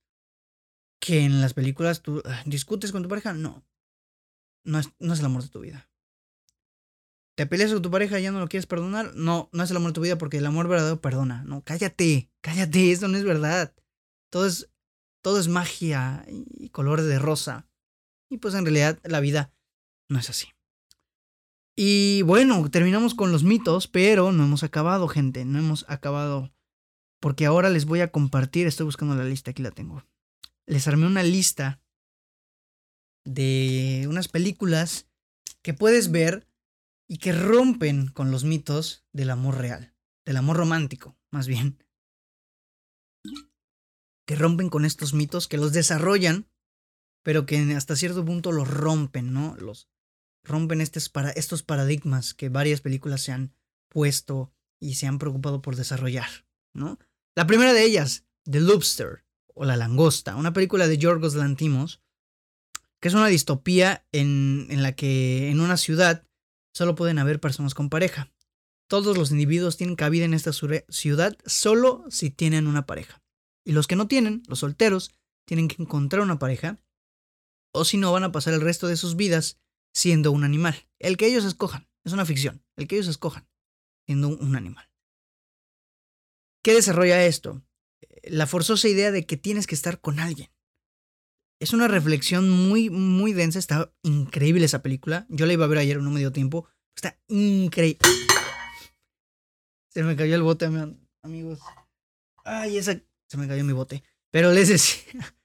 que 0.99 1.21
en 1.21 1.41
las 1.41 1.53
películas 1.53 2.01
tú 2.01 2.21
ah, 2.25 2.43
discutes 2.45 2.91
con 2.91 3.03
tu 3.03 3.09
pareja, 3.09 3.33
no. 3.33 3.65
No 4.63 4.79
es, 4.79 4.89
no 4.99 5.13
es 5.13 5.19
el 5.19 5.25
amor 5.25 5.43
de 5.43 5.49
tu 5.49 5.61
vida. 5.61 5.89
¿Te 7.37 7.45
peleas 7.45 7.71
con 7.71 7.83
tu 7.83 7.91
pareja 7.91 8.19
y 8.19 8.23
ya 8.23 8.31
no 8.31 8.39
lo 8.39 8.47
quieres 8.47 8.65
perdonar? 8.65 9.13
No, 9.13 9.47
no 9.53 9.61
es 9.61 9.69
el 9.69 9.77
amor 9.77 9.91
de 9.91 9.93
tu 9.93 10.01
vida 10.01 10.17
porque 10.17 10.39
el 10.39 10.45
amor 10.47 10.67
verdadero 10.67 11.01
perdona. 11.01 11.43
No, 11.43 11.63
cállate, 11.63 12.31
cállate, 12.41 12.91
esto 12.91 13.07
no 13.07 13.15
es 13.15 13.23
verdad. 13.23 13.75
Todo 14.31 14.47
es, 14.47 14.71
todo 15.21 15.39
es 15.39 15.47
magia 15.47 16.25
y 16.27 16.69
color 16.69 17.03
de 17.03 17.19
rosa. 17.19 17.69
Y 18.31 18.39
pues 18.39 18.55
en 18.55 18.65
realidad 18.65 18.99
la 19.03 19.19
vida 19.19 19.53
no 20.09 20.17
es 20.17 20.31
así. 20.31 20.47
Y 21.75 22.23
bueno, 22.23 22.71
terminamos 22.71 23.13
con 23.13 23.31
los 23.31 23.43
mitos, 23.43 23.87
pero 23.87 24.31
no 24.31 24.45
hemos 24.45 24.63
acabado, 24.63 25.07
gente, 25.07 25.45
no 25.45 25.59
hemos 25.59 25.85
acabado. 25.87 26.51
Porque 27.19 27.45
ahora 27.45 27.69
les 27.69 27.85
voy 27.85 28.01
a 28.01 28.11
compartir, 28.11 28.65
estoy 28.65 28.85
buscando 28.85 29.13
la 29.13 29.25
lista, 29.25 29.51
aquí 29.51 29.61
la 29.61 29.69
tengo. 29.69 30.03
Les 30.65 30.87
armé 30.87 31.05
una 31.05 31.21
lista 31.21 31.83
de 33.25 34.07
unas 34.09 34.27
películas 34.27 35.07
que 35.61 35.75
puedes 35.75 36.09
ver 36.09 36.46
y 37.07 37.17
que 37.17 37.31
rompen 37.31 38.07
con 38.07 38.31
los 38.31 38.43
mitos 38.43 39.05
del 39.13 39.29
amor 39.29 39.57
real, 39.57 39.95
del 40.25 40.37
amor 40.37 40.57
romántico, 40.57 41.17
más 41.31 41.47
bien. 41.47 41.83
Que 44.25 44.35
rompen 44.35 44.69
con 44.69 44.83
estos 44.83 45.13
mitos, 45.13 45.47
que 45.47 45.57
los 45.57 45.71
desarrollan, 45.71 46.49
pero 47.23 47.45
que 47.45 47.57
hasta 47.75 47.95
cierto 47.95 48.25
punto 48.25 48.51
los 48.51 48.67
rompen, 48.67 49.31
¿no? 49.31 49.55
Los, 49.55 49.89
rompen 50.43 50.81
estos, 50.81 51.09
para, 51.09 51.31
estos 51.31 51.63
paradigmas 51.63 52.33
que 52.33 52.49
varias 52.49 52.81
películas 52.81 53.21
se 53.21 53.31
han 53.31 53.53
puesto 53.87 54.51
y 54.79 54.95
se 54.95 55.07
han 55.07 55.17
preocupado 55.17 55.61
por 55.61 55.77
desarrollar, 55.77 56.29
¿no? 56.73 56.99
La 57.35 57.47
primera 57.47 57.73
de 57.73 57.83
ellas, 57.83 58.25
The 58.43 58.59
Lobster 58.59 59.25
o 59.53 59.63
La 59.63 59.77
Langosta, 59.77 60.35
una 60.35 60.53
película 60.53 60.87
de 60.87 60.97
Yorgos 60.97 61.35
Lantimos, 61.35 62.01
que 62.99 63.07
es 63.07 63.13
una 63.13 63.27
distopía 63.27 64.05
en, 64.11 64.67
en 64.69 64.83
la 64.83 64.93
que 64.93 65.49
en 65.49 65.61
una 65.61 65.77
ciudad 65.77 66.26
solo 66.77 66.93
pueden 66.93 67.17
haber 67.17 67.39
personas 67.39 67.73
con 67.73 67.89
pareja. 67.89 68.31
Todos 68.87 69.17
los 69.17 69.31
individuos 69.31 69.77
tienen 69.77 69.95
cabida 69.95 70.25
en 70.25 70.35
esta 70.35 70.51
ciudad 70.53 71.35
solo 71.45 72.05
si 72.09 72.29
tienen 72.29 72.67
una 72.67 72.85
pareja. 72.85 73.23
Y 73.65 73.71
los 73.71 73.87
que 73.87 73.95
no 73.95 74.07
tienen, 74.07 74.43
los 74.47 74.59
solteros, 74.59 75.11
tienen 75.45 75.67
que 75.67 75.81
encontrar 75.81 76.21
una 76.21 76.37
pareja, 76.37 76.77
o 77.73 77.83
si 77.83 77.97
no 77.97 78.11
van 78.11 78.23
a 78.25 78.31
pasar 78.31 78.53
el 78.53 78.61
resto 78.61 78.87
de 78.87 78.95
sus 78.95 79.15
vidas 79.15 79.59
siendo 79.91 80.31
un 80.31 80.43
animal. 80.43 80.87
El 80.99 81.17
que 81.17 81.25
ellos 81.25 81.45
escojan, 81.45 81.89
es 82.05 82.13
una 82.13 82.25
ficción, 82.25 82.63
el 82.75 82.87
que 82.87 82.95
ellos 82.95 83.07
escojan 83.07 83.47
siendo 84.05 84.27
un 84.29 84.55
animal. 84.55 84.87
¿Qué 86.63 86.75
desarrolla 86.75 87.25
esto? 87.25 87.63
La 88.23 88.45
forzosa 88.45 88.87
idea 88.87 89.11
de 89.11 89.25
que 89.25 89.35
tienes 89.35 89.65
que 89.65 89.75
estar 89.75 89.99
con 89.99 90.19
alguien. 90.19 90.49
Es 91.59 91.73
una 91.73 91.87
reflexión 91.87 92.49
muy, 92.49 92.89
muy 92.89 93.33
densa. 93.33 93.59
Está 93.59 93.91
increíble 94.03 94.65
esa 94.65 94.81
película. 94.81 95.25
Yo 95.29 95.45
la 95.45 95.53
iba 95.53 95.65
a 95.65 95.67
ver 95.67 95.79
ayer, 95.79 96.01
no 96.01 96.11
me 96.11 96.19
dio 96.19 96.31
tiempo. 96.31 96.67
Está 96.95 97.19
increíble. 97.27 98.07
Se 99.89 100.03
me 100.03 100.15
cayó 100.15 100.35
el 100.35 100.43
bote, 100.43 100.69
amigos. 101.23 101.59
Ay, 102.43 102.77
esa. 102.77 103.01
Se 103.27 103.37
me 103.37 103.47
cayó 103.47 103.63
mi 103.63 103.73
bote. 103.73 104.03
Pero 104.31 104.51
les 104.53 104.69
decía 104.69 105.03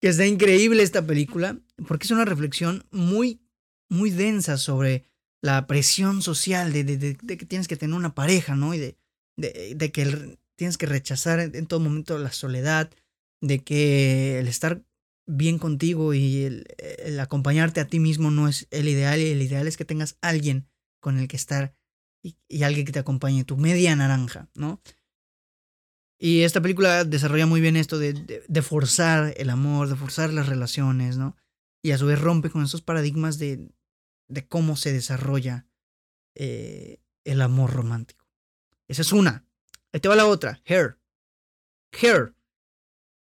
que 0.00 0.08
está 0.08 0.26
increíble 0.26 0.82
esta 0.82 1.06
película 1.06 1.58
porque 1.86 2.04
es 2.04 2.10
una 2.10 2.24
reflexión 2.24 2.84
muy, 2.90 3.40
muy 3.88 4.10
densa 4.10 4.58
sobre 4.58 5.04
la 5.40 5.66
presión 5.66 6.22
social 6.22 6.72
de, 6.72 6.84
de, 6.84 7.16
que 7.16 7.46
tienes 7.46 7.68
que 7.68 7.76
tener 7.76 7.94
una 7.94 8.14
pareja, 8.14 8.56
¿no? 8.56 8.72
Y 8.74 8.78
de, 8.78 8.96
de, 9.36 9.92
que 9.92 10.38
tienes 10.56 10.78
que 10.78 10.86
rechazar 10.86 11.38
en, 11.38 11.66
todo 11.66 11.80
momento 11.80 12.18
la 12.18 12.32
soledad, 12.32 12.90
de 13.40 13.58
que 13.58 14.38
el 14.38 14.48
estar 14.48 14.82
bien 15.26 15.58
contigo 15.58 16.14
y 16.14 16.44
el, 16.44 17.20
acompañarte 17.20 17.80
a 17.80 17.86
ti 17.86 17.98
mismo 17.98 18.30
no 18.30 18.48
es 18.48 18.66
el 18.70 18.88
ideal 18.88 19.20
y 19.20 19.30
el 19.30 19.42
ideal 19.42 19.66
es 19.66 19.76
que 19.76 19.84
tengas 19.84 20.18
alguien 20.20 20.68
con 21.00 21.18
el 21.18 21.28
que 21.28 21.36
estar 21.36 21.74
y, 22.22 22.62
alguien 22.62 22.86
que 22.86 22.92
te 22.92 22.98
acompañe, 22.98 23.44
tu 23.44 23.56
media 23.56 23.94
naranja, 23.94 24.48
¿no? 24.54 24.80
Y 26.18 26.42
esta 26.42 26.62
película 26.62 27.04
desarrolla 27.04 27.46
muy 27.46 27.60
bien 27.60 27.76
esto 27.76 27.98
de, 27.98 28.14
de, 28.48 28.62
forzar 28.62 29.34
el 29.36 29.50
amor, 29.50 29.88
de 29.88 29.96
forzar 29.96 30.32
las 30.32 30.48
relaciones, 30.48 31.18
¿no? 31.18 31.36
Y 31.82 31.90
a 31.90 31.98
su 31.98 32.06
vez 32.06 32.18
rompe 32.18 32.48
con 32.48 32.64
esos 32.64 32.80
paradigmas 32.80 33.38
de, 33.38 33.68
de 34.28 34.48
cómo 34.48 34.76
se 34.76 34.92
desarrolla 34.92 35.66
eh, 36.34 37.00
el 37.24 37.42
amor 37.42 37.72
romántico. 37.72 38.26
Esa 38.88 39.02
es 39.02 39.12
una. 39.12 39.46
Ahí 39.92 40.00
te 40.00 40.08
va 40.08 40.16
la 40.16 40.26
otra, 40.26 40.60
Hair. 40.64 40.98
Hair. 41.92 42.34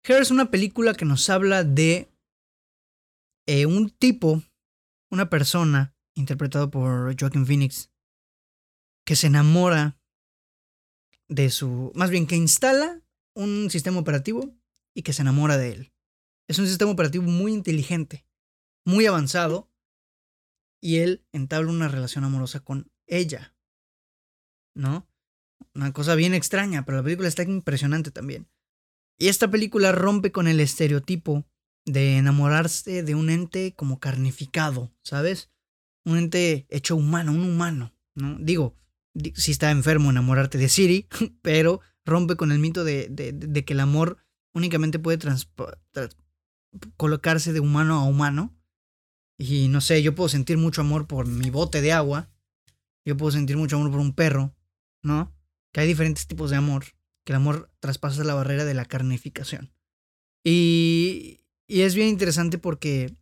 Hair 0.04 0.22
es 0.22 0.30
una 0.32 0.50
película 0.50 0.94
que 0.94 1.04
nos 1.04 1.30
habla 1.30 1.62
de 1.62 2.12
eh, 3.46 3.66
un 3.66 3.90
tipo, 3.90 4.42
una 5.10 5.30
persona, 5.30 5.94
interpretado 6.14 6.70
por 6.70 7.18
Joaquin 7.18 7.46
Phoenix, 7.46 7.90
que 9.06 9.14
se 9.14 9.28
enamora 9.28 9.98
de 11.28 11.50
su... 11.50 11.92
Más 11.94 12.10
bien, 12.10 12.26
que 12.26 12.36
instala 12.36 13.00
un 13.34 13.70
sistema 13.70 14.00
operativo 14.00 14.54
y 14.94 15.02
que 15.02 15.12
se 15.12 15.22
enamora 15.22 15.56
de 15.56 15.72
él. 15.72 15.92
Es 16.48 16.58
un 16.58 16.66
sistema 16.66 16.90
operativo 16.90 17.24
muy 17.24 17.52
inteligente, 17.52 18.26
muy 18.84 19.06
avanzado, 19.06 19.70
y 20.82 20.98
él 20.98 21.24
entabla 21.32 21.70
una 21.70 21.88
relación 21.88 22.24
amorosa 22.24 22.60
con 22.60 22.90
ella. 23.06 23.54
¿No? 24.74 25.06
Una 25.74 25.92
cosa 25.92 26.16
bien 26.16 26.34
extraña, 26.34 26.84
pero 26.84 26.98
la 26.98 27.04
película 27.04 27.28
está 27.28 27.44
impresionante 27.44 28.10
también. 28.10 28.48
Y 29.22 29.28
esta 29.28 29.48
película 29.48 29.92
rompe 29.92 30.32
con 30.32 30.48
el 30.48 30.58
estereotipo 30.58 31.46
de 31.86 32.16
enamorarse 32.16 33.04
de 33.04 33.14
un 33.14 33.30
ente 33.30 33.72
como 33.72 34.00
carnificado, 34.00 34.92
¿sabes? 35.04 35.48
Un 36.04 36.18
ente 36.18 36.66
hecho 36.70 36.96
humano, 36.96 37.30
un 37.30 37.44
humano, 37.44 37.94
¿no? 38.16 38.36
Digo, 38.40 38.74
si 39.36 39.52
está 39.52 39.70
enfermo 39.70 40.10
enamorarte 40.10 40.58
de 40.58 40.68
Siri, 40.68 41.06
pero 41.40 41.80
rompe 42.04 42.34
con 42.34 42.50
el 42.50 42.58
mito 42.58 42.82
de, 42.82 43.62
que 43.64 43.72
el 43.72 43.78
amor 43.78 44.18
únicamente 44.54 44.98
puede 44.98 45.20
colocarse 46.96 47.52
de 47.52 47.60
humano 47.60 48.00
a 48.00 48.02
humano 48.02 48.58
y 49.38 49.68
no 49.68 49.80
sé, 49.80 50.02
yo 50.02 50.16
puedo 50.16 50.30
sentir 50.30 50.58
mucho 50.58 50.80
amor 50.80 51.06
por 51.06 51.28
mi 51.28 51.48
bote 51.48 51.80
de 51.80 51.92
agua. 51.92 52.28
Yo 53.04 53.16
puedo 53.16 53.30
sentir 53.30 53.56
mucho 53.56 53.76
amor 53.76 53.92
por 53.92 54.00
un 54.00 54.16
perro, 54.16 54.52
¿no? 55.04 55.32
Que 55.72 55.82
hay 55.82 55.86
diferentes 55.86 56.26
tipos 56.26 56.50
de 56.50 56.56
amor. 56.56 56.86
Que 57.24 57.32
el 57.32 57.36
amor 57.36 57.70
traspasa 57.80 58.24
la 58.24 58.34
barrera 58.34 58.64
de 58.64 58.74
la 58.74 58.84
carnificación. 58.84 59.72
Y, 60.44 61.40
y 61.66 61.82
es 61.82 61.94
bien 61.94 62.08
interesante 62.08 62.58
porque 62.58 63.14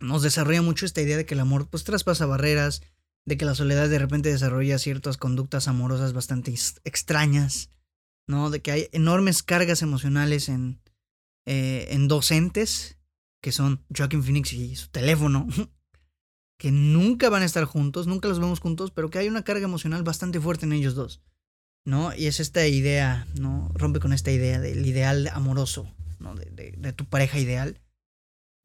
nos 0.00 0.22
desarrolla 0.22 0.62
mucho 0.62 0.86
esta 0.86 1.00
idea 1.00 1.16
de 1.16 1.26
que 1.26 1.34
el 1.34 1.40
amor 1.40 1.68
pues 1.68 1.84
traspasa 1.84 2.26
barreras, 2.26 2.82
de 3.24 3.36
que 3.36 3.44
la 3.44 3.54
soledad 3.54 3.88
de 3.88 3.98
repente 3.98 4.30
desarrolla 4.30 4.78
ciertas 4.78 5.16
conductas 5.16 5.68
amorosas 5.68 6.12
bastante 6.12 6.52
extrañas, 6.84 7.70
¿no? 8.26 8.50
De 8.50 8.60
que 8.62 8.72
hay 8.72 8.88
enormes 8.92 9.42
cargas 9.42 9.82
emocionales 9.82 10.48
en, 10.48 10.80
eh, 11.46 11.88
en 11.90 12.08
docentes 12.08 12.98
que 13.42 13.52
son 13.52 13.84
Joaquin 13.94 14.22
Phoenix 14.22 14.52
y 14.52 14.76
su 14.76 14.88
teléfono, 14.88 15.48
que 16.58 16.70
nunca 16.70 17.28
van 17.28 17.42
a 17.42 17.46
estar 17.46 17.64
juntos, 17.64 18.06
nunca 18.06 18.28
los 18.28 18.38
vemos 18.38 18.60
juntos, 18.60 18.92
pero 18.92 19.10
que 19.10 19.18
hay 19.18 19.28
una 19.28 19.42
carga 19.42 19.64
emocional 19.64 20.04
bastante 20.04 20.40
fuerte 20.40 20.64
en 20.64 20.72
ellos 20.72 20.94
dos, 20.94 21.20
¿no? 21.84 22.14
Y 22.14 22.26
es 22.26 22.40
esta 22.40 22.66
idea, 22.66 23.26
¿no? 23.38 23.70
Rompe 23.74 24.00
con 24.00 24.12
esta 24.12 24.30
idea 24.30 24.60
del 24.60 24.86
ideal 24.86 25.28
amoroso, 25.32 25.92
¿no? 26.18 26.34
De, 26.34 26.74
de, 26.76 26.92
tu 26.92 27.06
pareja 27.06 27.38
ideal. 27.38 27.80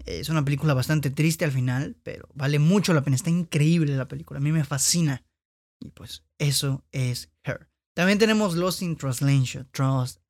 Es 0.06 0.30
una 0.30 0.46
película 0.46 0.74
bastante 0.74 1.10
triste 1.10 1.46
al 1.46 1.52
final, 1.52 1.98
pero 2.04 2.30
vale 2.34 2.60
mucho 2.60 2.94
la 2.94 3.04
pena, 3.04 3.16
está 3.16 3.30
increíble 3.30 3.98
la 3.98 4.08
película, 4.08 4.40
a 4.40 4.44
mí 4.44 4.52
me 4.52 4.64
fascina. 4.64 5.26
Y 5.80 5.90
pues 5.92 6.24
eso 6.38 6.86
es 6.92 7.32
Her. 7.44 7.70
También 7.96 8.20
tenemos 8.20 8.56
Lost 8.56 8.82
in 8.84 8.96
Translation, 8.96 9.68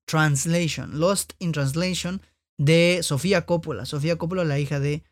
Translation, 0.06 1.00
Lost 1.00 1.34
in 1.39 1.52
Translation 1.52 2.21
de 2.58 3.00
Sofía 3.04 3.45
Coppola. 3.45 3.86
Sofía 3.86 4.17
Coppola, 4.17 4.45
la 4.45 4.60
hija 4.60 4.80
de 4.80 5.04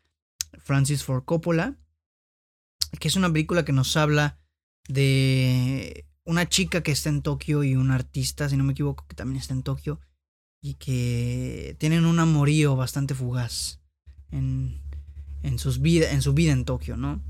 Francis 0.58 1.04
Ford 1.04 1.24
Coppola, 1.24 1.76
que 2.98 3.08
es 3.08 3.16
una 3.16 3.30
película 3.30 3.64
que 3.64 3.72
nos 3.72 3.96
habla 3.96 4.38
de 4.88 6.05
una 6.26 6.48
chica 6.48 6.82
que 6.82 6.92
está 6.92 7.08
en 7.08 7.22
Tokio 7.22 7.64
y 7.64 7.74
un 7.74 7.90
artista, 7.90 8.48
si 8.48 8.56
no 8.56 8.64
me 8.64 8.72
equivoco, 8.72 9.06
que 9.08 9.16
también 9.16 9.40
está 9.40 9.54
en 9.54 9.62
Tokio 9.62 10.00
y 10.60 10.74
que 10.74 11.76
tienen 11.78 12.04
un 12.04 12.18
amorío 12.18 12.76
bastante 12.76 13.14
fugaz 13.14 13.80
en, 14.30 14.78
en, 15.42 15.58
sus 15.58 15.80
vida, 15.80 16.10
en 16.10 16.20
su 16.20 16.34
vida 16.34 16.52
en 16.52 16.64
Tokio, 16.64 16.96
¿no? 16.96 17.22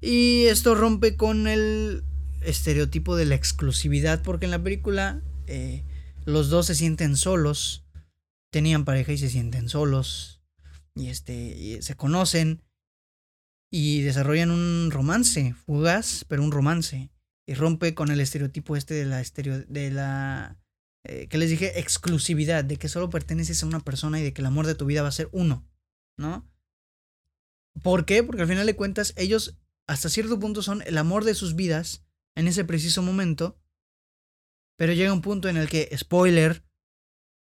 Y 0.00 0.44
esto 0.44 0.74
rompe 0.74 1.16
con 1.16 1.46
el 1.46 2.04
estereotipo 2.42 3.16
de 3.16 3.24
la 3.24 3.36
exclusividad, 3.36 4.22
porque 4.22 4.44
en 4.44 4.50
la 4.50 4.62
película 4.62 5.22
eh, 5.46 5.82
los 6.26 6.50
dos 6.50 6.66
se 6.66 6.74
sienten 6.74 7.16
solos 7.16 7.84
tenían 8.54 8.84
pareja 8.84 9.10
y 9.10 9.18
se 9.18 9.30
sienten 9.30 9.68
solos 9.68 10.40
y 10.94 11.08
este 11.08 11.82
se 11.82 11.96
conocen 11.96 12.62
y 13.68 14.02
desarrollan 14.02 14.52
un 14.52 14.92
romance 14.92 15.56
fugaz, 15.66 16.24
pero 16.28 16.44
un 16.44 16.52
romance 16.52 17.10
y 17.46 17.54
rompe 17.54 17.94
con 17.94 18.10
el 18.10 18.20
estereotipo 18.20 18.76
este 18.76 18.94
de 18.94 19.04
la 19.04 19.20
estereo, 19.20 19.60
de 19.60 19.90
la 19.90 20.58
eh, 21.04 21.28
que 21.28 21.38
les 21.38 21.50
dije 21.50 21.78
exclusividad, 21.78 22.64
de 22.64 22.76
que 22.76 22.88
solo 22.88 23.10
perteneces 23.10 23.62
a 23.62 23.66
una 23.66 23.80
persona 23.80 24.20
y 24.20 24.22
de 24.22 24.32
que 24.32 24.42
el 24.42 24.46
amor 24.46 24.66
de 24.66 24.74
tu 24.74 24.86
vida 24.86 25.02
va 25.02 25.08
a 25.08 25.12
ser 25.12 25.28
uno, 25.32 25.68
¿no? 26.16 26.48
¿Por 27.82 28.06
qué? 28.06 28.22
Porque 28.22 28.42
al 28.42 28.48
final 28.48 28.66
de 28.66 28.76
cuentas 28.76 29.12
ellos 29.16 29.58
hasta 29.86 30.08
cierto 30.08 30.38
punto 30.38 30.62
son 30.62 30.82
el 30.82 30.96
amor 30.96 31.24
de 31.24 31.34
sus 31.34 31.56
vidas 31.56 32.06
en 32.34 32.48
ese 32.48 32.64
preciso 32.64 33.02
momento, 33.02 33.58
pero 34.76 34.92
llega 34.92 35.12
un 35.12 35.22
punto 35.22 35.48
en 35.48 35.56
el 35.56 35.68
que 35.68 35.90
spoiler 35.96 36.64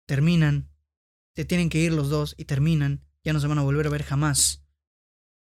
terminan 0.05 0.69
se 1.39 1.45
tienen 1.45 1.69
que 1.69 1.79
ir 1.79 1.93
los 1.93 2.09
dos 2.09 2.35
y 2.37 2.43
terminan, 2.43 3.05
ya 3.23 3.31
no 3.31 3.39
se 3.39 3.47
van 3.47 3.59
a 3.59 3.63
volver 3.63 3.87
a 3.87 3.89
ver 3.89 4.03
jamás. 4.03 4.61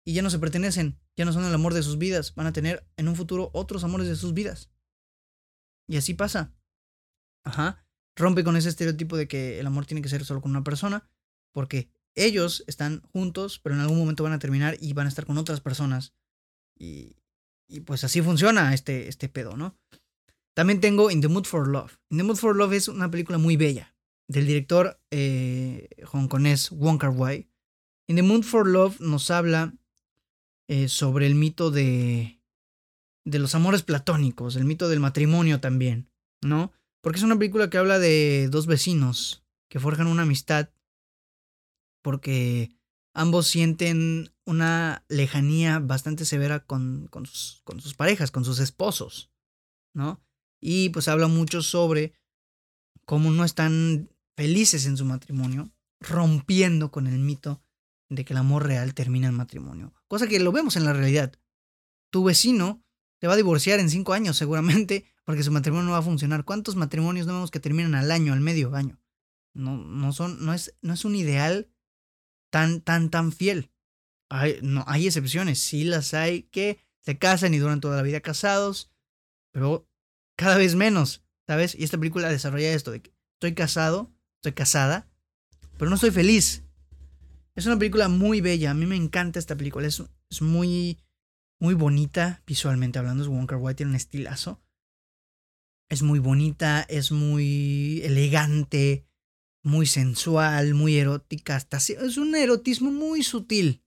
Y 0.03 0.13
ya 0.13 0.23
no 0.23 0.31
se 0.31 0.39
pertenecen, 0.39 0.99
ya 1.15 1.25
no 1.25 1.33
son 1.33 1.45
el 1.45 1.53
amor 1.53 1.73
de 1.73 1.83
sus 1.83 1.97
vidas, 1.97 2.33
van 2.35 2.47
a 2.47 2.53
tener 2.53 2.85
en 2.97 3.07
un 3.07 3.15
futuro 3.15 3.49
otros 3.53 3.83
amores 3.83 4.07
de 4.07 4.15
sus 4.15 4.33
vidas. 4.33 4.69
Y 5.87 5.97
así 5.97 6.13
pasa. 6.13 6.53
Ajá. 7.43 7.85
Rompe 8.15 8.43
con 8.43 8.55
ese 8.55 8.69
estereotipo 8.69 9.17
de 9.17 9.27
que 9.27 9.59
el 9.59 9.67
amor 9.67 9.85
tiene 9.85 10.01
que 10.01 10.09
ser 10.09 10.23
solo 10.23 10.41
con 10.41 10.51
una 10.51 10.63
persona, 10.63 11.09
porque 11.51 11.89
ellos 12.15 12.63
están 12.67 13.01
juntos, 13.11 13.59
pero 13.59 13.75
en 13.75 13.81
algún 13.81 13.97
momento 13.97 14.23
van 14.23 14.33
a 14.33 14.39
terminar 14.39 14.77
y 14.79 14.93
van 14.93 15.07
a 15.07 15.09
estar 15.09 15.25
con 15.25 15.37
otras 15.37 15.61
personas. 15.61 16.13
Y, 16.77 17.17
y 17.67 17.81
pues 17.81 18.03
así 18.03 18.21
funciona 18.21 18.73
este, 18.73 19.07
este 19.07 19.29
pedo, 19.29 19.57
¿no? 19.57 19.77
También 20.55 20.79
tengo 20.79 21.09
In 21.09 21.21
the 21.21 21.27
Mood 21.27 21.45
for 21.45 21.67
Love. 21.67 21.97
In 22.09 22.17
the 22.17 22.23
Mood 22.23 22.37
for 22.37 22.55
Love 22.55 22.73
es 22.73 22.87
una 22.87 23.09
película 23.09 23.37
muy 23.37 23.57
bella 23.57 23.95
del 24.27 24.45
director 24.47 24.99
eh, 25.11 25.89
hongkonés 26.11 26.69
Wong 26.71 26.99
Kar 26.99 27.09
Wai. 27.09 27.49
In 28.07 28.15
the 28.15 28.21
Mood 28.21 28.43
for 28.43 28.67
Love 28.67 28.99
nos 28.99 29.31
habla 29.31 29.73
eh, 30.73 30.89
sobre 30.89 31.27
el 31.27 31.35
mito 31.35 31.69
de, 31.69 32.41
de 33.25 33.37
los 33.37 33.53
amores 33.53 33.83
platónicos, 33.83 34.55
el 34.55 34.65
mito 34.65 34.89
del 34.89 34.99
matrimonio 34.99 35.59
también, 35.59 36.09
¿no? 36.41 36.71
Porque 36.99 37.19
es 37.19 37.23
una 37.23 37.37
película 37.37 37.69
que 37.69 37.77
habla 37.77 37.99
de 37.99 38.47
dos 38.49 38.65
vecinos 38.65 39.45
que 39.69 39.79
forjan 39.79 40.07
una 40.07 40.23
amistad 40.23 40.71
porque 42.01 42.75
ambos 43.13 43.45
sienten 43.45 44.33
una 44.47 45.05
lejanía 45.09 45.77
bastante 45.77 46.25
severa 46.25 46.65
con, 46.65 47.05
con, 47.11 47.27
sus, 47.27 47.61
con 47.65 47.79
sus 47.79 47.93
parejas, 47.93 48.31
con 48.31 48.43
sus 48.43 48.57
esposos, 48.57 49.29
¿no? 49.93 50.23
Y 50.59 50.89
pues 50.89 51.07
habla 51.07 51.27
mucho 51.27 51.61
sobre 51.61 52.15
cómo 53.05 53.29
no 53.29 53.45
están 53.45 54.09
felices 54.35 54.87
en 54.87 54.97
su 54.97 55.05
matrimonio, 55.05 55.71
rompiendo 55.99 56.89
con 56.89 57.05
el 57.05 57.19
mito 57.19 57.61
de 58.09 58.25
que 58.25 58.33
el 58.33 58.37
amor 58.37 58.65
real 58.65 58.95
termina 58.95 59.27
en 59.27 59.35
matrimonio. 59.35 59.93
Cosa 60.13 60.27
que 60.27 60.39
lo 60.39 60.51
vemos 60.51 60.75
en 60.75 60.85
la 60.85 60.93
realidad. 60.93 61.33
Tu 62.11 62.23
vecino 62.23 62.85
te 63.17 63.25
va 63.25 63.33
a 63.33 63.35
divorciar 63.35 63.79
en 63.79 63.89
cinco 63.89 64.13
años 64.13 64.37
seguramente 64.37 65.07
porque 65.25 65.41
su 65.41 65.51
matrimonio 65.51 65.87
no 65.87 65.93
va 65.93 65.97
a 65.97 66.03
funcionar. 66.03 66.45
¿Cuántos 66.45 66.75
matrimonios 66.75 67.25
no 67.25 67.33
vemos 67.33 67.49
que 67.49 67.59
terminan 67.59 67.95
al 67.95 68.11
año, 68.11 68.31
al 68.31 68.39
medio 68.39 68.75
año? 68.75 69.01
No, 69.55 69.75
no, 69.75 70.13
son, 70.13 70.45
no, 70.45 70.53
es, 70.53 70.75
no 70.83 70.93
es 70.93 71.03
un 71.03 71.15
ideal 71.15 71.67
tan, 72.51 72.81
tan, 72.81 73.09
tan 73.09 73.31
fiel. 73.31 73.71
Hay, 74.29 74.59
no, 74.61 74.83
hay 74.85 75.07
excepciones, 75.07 75.57
sí 75.57 75.83
las 75.83 76.13
hay 76.13 76.43
que 76.43 76.77
se 76.99 77.17
casan 77.17 77.55
y 77.55 77.57
duran 77.57 77.81
toda 77.81 77.97
la 77.97 78.03
vida 78.03 78.21
casados, 78.21 78.91
pero 79.51 79.89
cada 80.35 80.57
vez 80.57 80.75
menos, 80.75 81.23
¿sabes? 81.47 81.73
Y 81.73 81.85
esta 81.85 81.97
película 81.97 82.29
desarrolla 82.29 82.71
esto 82.71 82.93
estoy 82.93 83.55
casado, 83.55 84.13
estoy 84.35 84.51
casada, 84.51 85.09
pero 85.79 85.89
no 85.89 85.95
estoy 85.95 86.11
feliz. 86.11 86.65
Es 87.55 87.67
una 87.67 87.77
película 87.77 88.09
muy 88.09 88.41
bella, 88.41 88.71
a 88.71 88.73
mí 88.73 88.85
me 88.85 88.95
encanta 88.95 89.37
esta 89.37 89.55
película, 89.55 89.87
es, 89.87 90.01
muy, 90.41 90.97
muy 91.59 91.75
bonita 91.75 92.41
visualmente 92.47 92.97
hablando, 92.97 93.23
es 93.23 93.29
Wonka 93.29 93.57
White, 93.57 93.77
tiene 93.77 93.91
un 93.91 93.95
estilazo. 93.95 94.61
Es 95.89 96.01
muy 96.01 96.17
bonita, 96.17 96.81
es 96.89 97.11
muy 97.11 98.01
elegante, 98.03 99.05
muy 99.63 99.85
sensual, 99.85 100.73
muy 100.73 100.97
erótica, 100.97 101.55
hasta 101.55 101.77
es 101.77 102.17
un 102.17 102.35
erotismo 102.35 102.91
muy 102.91 103.21
sutil. 103.21 103.83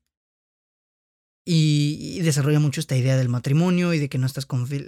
Y, 1.45 2.21
desarrolla 2.23 2.61
mucho 2.61 2.81
esta 2.81 2.97
idea 2.97 3.17
del 3.17 3.29
matrimonio 3.29 3.95
y 3.95 3.99
de 3.99 4.09
que 4.09 4.19
no 4.19 4.27
estás 4.27 4.47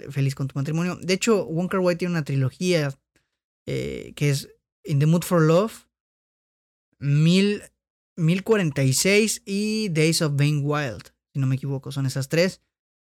feliz 0.09 0.35
con 0.35 0.47
tu 0.47 0.55
matrimonio. 0.55 0.97
De 1.01 1.13
hecho, 1.13 1.45
Wonka 1.45 1.79
White 1.79 1.99
tiene 1.99 2.13
una 2.13 2.25
trilogía 2.25 2.97
eh, 3.65 4.13
que 4.15 4.29
es 4.29 4.49
In 4.83 4.99
the 4.99 5.05
Mood 5.05 5.23
for 5.23 5.41
Love, 5.41 5.87
Mil, 6.99 7.61
1046 8.19 9.43
y 9.45 9.89
Days 9.89 10.21
of 10.21 10.35
Being 10.35 10.61
Wild, 10.63 11.13
si 11.33 11.39
no 11.39 11.47
me 11.47 11.55
equivoco, 11.55 11.91
son 11.91 12.05
esas 12.05 12.29
tres, 12.29 12.61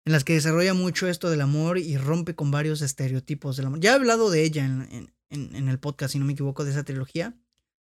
en 0.06 0.14
las 0.14 0.24
que 0.24 0.34
desarrolla 0.34 0.74
mucho 0.74 1.08
esto 1.08 1.30
del 1.30 1.42
amor 1.42 1.78
y 1.78 1.98
rompe 1.98 2.36
con 2.36 2.52
varios 2.52 2.82
estereotipos 2.82 3.58
del 3.58 3.66
amor. 3.66 3.80
Ya 3.80 3.92
he 3.92 3.96
hablado 3.96 4.30
de 4.30 4.44
ella 4.44 4.66
en, 4.66 5.12
en, 5.30 5.68
el 5.68 5.80
podcast, 5.80 6.14
si 6.14 6.20
no 6.20 6.26
me 6.26 6.34
equivoco, 6.34 6.64
de 6.64 6.72
esa 6.72 6.84
trilogía. 6.84 7.36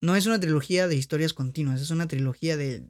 No 0.01 0.15
es 0.15 0.25
una 0.25 0.39
trilogía 0.39 0.87
de 0.87 0.95
historias 0.95 1.33
continuas, 1.33 1.81
es 1.81 1.91
una 1.91 2.07
trilogía 2.07 2.57
de, 2.57 2.83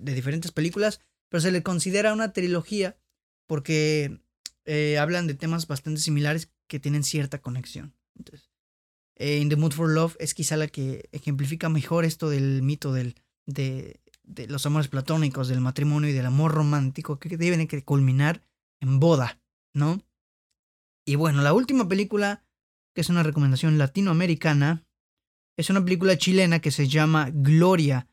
de, 0.00 0.14
diferentes 0.14 0.52
películas, 0.52 1.00
pero 1.28 1.40
se 1.40 1.52
le 1.52 1.62
considera 1.62 2.12
una 2.12 2.32
trilogía 2.32 2.96
porque 3.46 4.20
eh, 4.64 4.98
hablan 4.98 5.26
de 5.26 5.34
temas 5.34 5.66
bastante 5.66 6.00
similares 6.00 6.50
que 6.66 6.80
tienen 6.80 7.04
cierta 7.04 7.40
conexión. 7.40 7.94
Entonces, 8.16 8.50
eh, 9.16 9.38
In 9.38 9.48
the 9.48 9.56
Mood 9.56 9.72
for 9.72 9.88
Love 9.88 10.16
es 10.20 10.34
quizá 10.34 10.56
la 10.56 10.68
que 10.68 11.08
ejemplifica 11.12 11.68
mejor 11.68 12.04
esto 12.04 12.28
del 12.30 12.62
mito 12.62 12.92
del, 12.92 13.16
de, 13.48 14.00
de 14.22 14.46
los 14.46 14.66
amores 14.66 14.88
platónicos, 14.88 15.48
del 15.48 15.60
matrimonio 15.60 16.10
y 16.10 16.12
del 16.12 16.26
amor 16.26 16.52
romántico 16.52 17.18
que 17.18 17.36
deben 17.36 17.66
culminar 17.84 18.42
en 18.80 19.00
boda, 19.00 19.40
¿no? 19.74 20.00
Y 21.06 21.16
bueno, 21.16 21.40
la 21.42 21.54
última 21.54 21.88
película, 21.88 22.44
que 22.94 23.00
es 23.00 23.08
una 23.08 23.22
recomendación 23.22 23.78
latinoamericana, 23.78 24.84
es 25.56 25.70
una 25.70 25.82
película 25.82 26.18
chilena 26.18 26.60
que 26.60 26.70
se 26.70 26.86
llama 26.86 27.30
Gloria. 27.32 28.06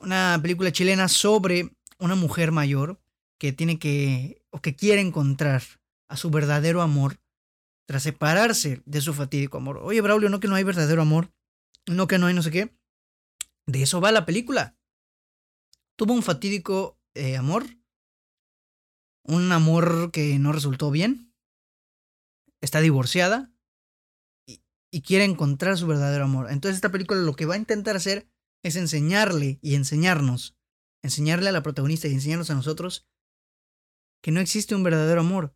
Una 0.00 0.38
película 0.42 0.72
chilena 0.72 1.08
sobre 1.08 1.70
una 1.98 2.16
mujer 2.16 2.50
mayor 2.50 3.00
que 3.38 3.52
tiene 3.52 3.78
que, 3.78 4.44
o 4.50 4.60
que 4.60 4.74
quiere 4.74 5.00
encontrar 5.00 5.62
a 6.08 6.16
su 6.16 6.30
verdadero 6.30 6.82
amor 6.82 7.20
tras 7.86 8.02
separarse 8.02 8.82
de 8.84 9.00
su 9.00 9.14
fatídico 9.14 9.58
amor. 9.58 9.78
Oye, 9.78 10.00
Braulio, 10.00 10.28
no 10.28 10.40
que 10.40 10.48
no 10.48 10.56
hay 10.56 10.64
verdadero 10.64 11.02
amor, 11.02 11.32
no 11.86 12.08
que 12.08 12.18
no 12.18 12.26
hay 12.26 12.34
no 12.34 12.42
sé 12.42 12.50
qué. 12.50 12.76
De 13.66 13.82
eso 13.82 14.00
va 14.00 14.12
la 14.12 14.26
película. 14.26 14.76
Tuvo 15.96 16.12
un 16.12 16.22
fatídico 16.22 16.98
eh, 17.14 17.36
amor, 17.36 17.64
un 19.24 19.52
amor 19.52 20.10
que 20.10 20.38
no 20.38 20.52
resultó 20.52 20.90
bien, 20.90 21.32
está 22.60 22.80
divorciada 22.80 23.52
y, 24.46 25.02
quiere 25.02 25.24
encontrar 25.24 25.78
su 25.78 25.86
verdadero 25.86 26.24
amor. 26.24 26.50
Entonces 26.50 26.76
esta 26.76 26.90
película 26.90 27.20
lo 27.20 27.34
que 27.34 27.46
va 27.46 27.54
a 27.54 27.58
intentar 27.58 27.96
hacer 27.96 28.28
es 28.62 28.76
enseñarle 28.76 29.58
y 29.60 29.74
enseñarnos, 29.74 30.56
enseñarle 31.02 31.48
a 31.48 31.52
la 31.52 31.62
protagonista 31.62 32.08
y 32.08 32.14
enseñarnos 32.14 32.50
a 32.50 32.54
nosotros 32.54 33.06
que 34.22 34.30
no 34.30 34.40
existe 34.40 34.74
un 34.74 34.82
verdadero 34.82 35.20
amor. 35.20 35.54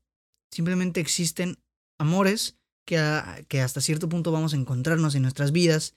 Simplemente 0.53 1.01
existen 1.01 1.62
amores 1.99 2.59
que, 2.87 2.99
que 3.49 3.62
hasta 3.62 3.81
cierto 3.81 4.09
punto 4.09 4.31
vamos 4.33 4.53
a 4.53 4.57
encontrarnos 4.57 5.14
en 5.14 5.23
nuestras 5.23 5.53
vidas, 5.53 5.97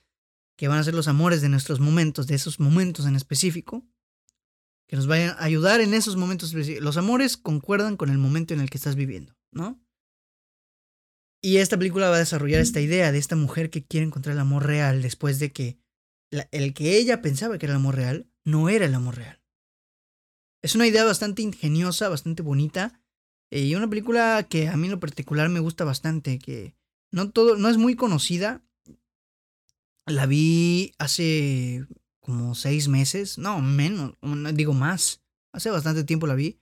que 0.62 0.68
van 0.68 0.78
a 0.78 0.84
ser 0.84 0.94
los 0.94 1.08
amores 1.08 1.42
de 1.42 1.48
nuestros 1.48 1.80
momentos, 1.80 2.28
de 2.28 2.36
esos 2.36 2.60
momentos 2.60 3.04
en 3.06 3.16
específico, 3.16 3.84
que 4.86 4.94
nos 4.94 5.08
vayan 5.08 5.30
a 5.30 5.42
ayudar 5.42 5.80
en 5.80 5.92
esos 5.92 6.14
momentos 6.14 6.54
Los 6.54 6.96
amores 6.96 7.36
concuerdan 7.36 7.96
con 7.96 8.10
el 8.10 8.18
momento 8.18 8.54
en 8.54 8.60
el 8.60 8.70
que 8.70 8.78
estás 8.78 8.94
viviendo, 8.94 9.36
¿no? 9.50 9.84
Y 11.42 11.56
esta 11.56 11.76
película 11.76 12.10
va 12.10 12.14
a 12.14 12.20
desarrollar 12.20 12.60
esta 12.60 12.80
idea 12.80 13.10
de 13.10 13.18
esta 13.18 13.34
mujer 13.34 13.70
que 13.70 13.84
quiere 13.84 14.06
encontrar 14.06 14.34
el 14.34 14.38
amor 14.38 14.64
real 14.64 15.02
después 15.02 15.40
de 15.40 15.50
que 15.50 15.80
el 16.52 16.74
que 16.74 16.96
ella 16.96 17.22
pensaba 17.22 17.58
que 17.58 17.66
era 17.66 17.72
el 17.72 17.80
amor 17.80 17.96
real 17.96 18.30
no 18.44 18.68
era 18.68 18.86
el 18.86 18.94
amor 18.94 19.16
real. 19.16 19.42
Es 20.62 20.76
una 20.76 20.86
idea 20.86 21.04
bastante 21.04 21.42
ingeniosa, 21.42 22.08
bastante 22.08 22.44
bonita, 22.44 23.02
eh, 23.50 23.62
y 23.62 23.74
una 23.74 23.90
película 23.90 24.46
que 24.48 24.68
a 24.68 24.76
mí 24.76 24.86
en 24.86 24.92
lo 24.92 25.00
particular 25.00 25.48
me 25.48 25.58
gusta 25.58 25.82
bastante, 25.82 26.38
que 26.38 26.76
no 27.10 27.32
todo, 27.32 27.56
no 27.56 27.68
es 27.68 27.78
muy 27.78 27.96
conocida. 27.96 28.62
La 30.06 30.26
vi 30.26 30.94
hace 30.98 31.86
como 32.20 32.54
seis 32.54 32.88
meses, 32.88 33.38
no, 33.38 33.60
menos, 33.60 34.14
digo 34.54 34.72
más. 34.72 35.22
Hace 35.52 35.70
bastante 35.70 36.04
tiempo 36.04 36.26
la 36.26 36.34
vi. 36.34 36.60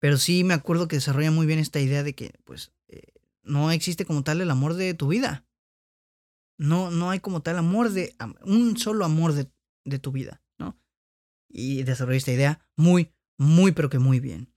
Pero 0.00 0.16
sí 0.16 0.44
me 0.44 0.54
acuerdo 0.54 0.88
que 0.88 0.96
desarrolla 0.96 1.30
muy 1.30 1.46
bien 1.46 1.58
esta 1.58 1.80
idea 1.80 2.02
de 2.02 2.14
que, 2.14 2.34
pues, 2.44 2.72
eh, 2.88 3.12
no 3.42 3.70
existe 3.70 4.04
como 4.04 4.22
tal 4.22 4.40
el 4.40 4.50
amor 4.50 4.74
de 4.74 4.94
tu 4.94 5.08
vida. 5.08 5.46
No, 6.56 6.90
no 6.90 7.10
hay 7.10 7.20
como 7.20 7.42
tal 7.42 7.58
amor 7.58 7.90
de, 7.90 8.16
un 8.44 8.76
solo 8.76 9.04
amor 9.04 9.32
de, 9.32 9.50
de 9.84 9.98
tu 9.98 10.12
vida, 10.12 10.42
¿no? 10.58 10.80
Y 11.48 11.82
desarrolla 11.82 12.18
esta 12.18 12.32
idea 12.32 12.68
muy, 12.76 13.12
muy, 13.38 13.72
pero 13.72 13.90
que 13.90 13.98
muy 13.98 14.20
bien. 14.20 14.52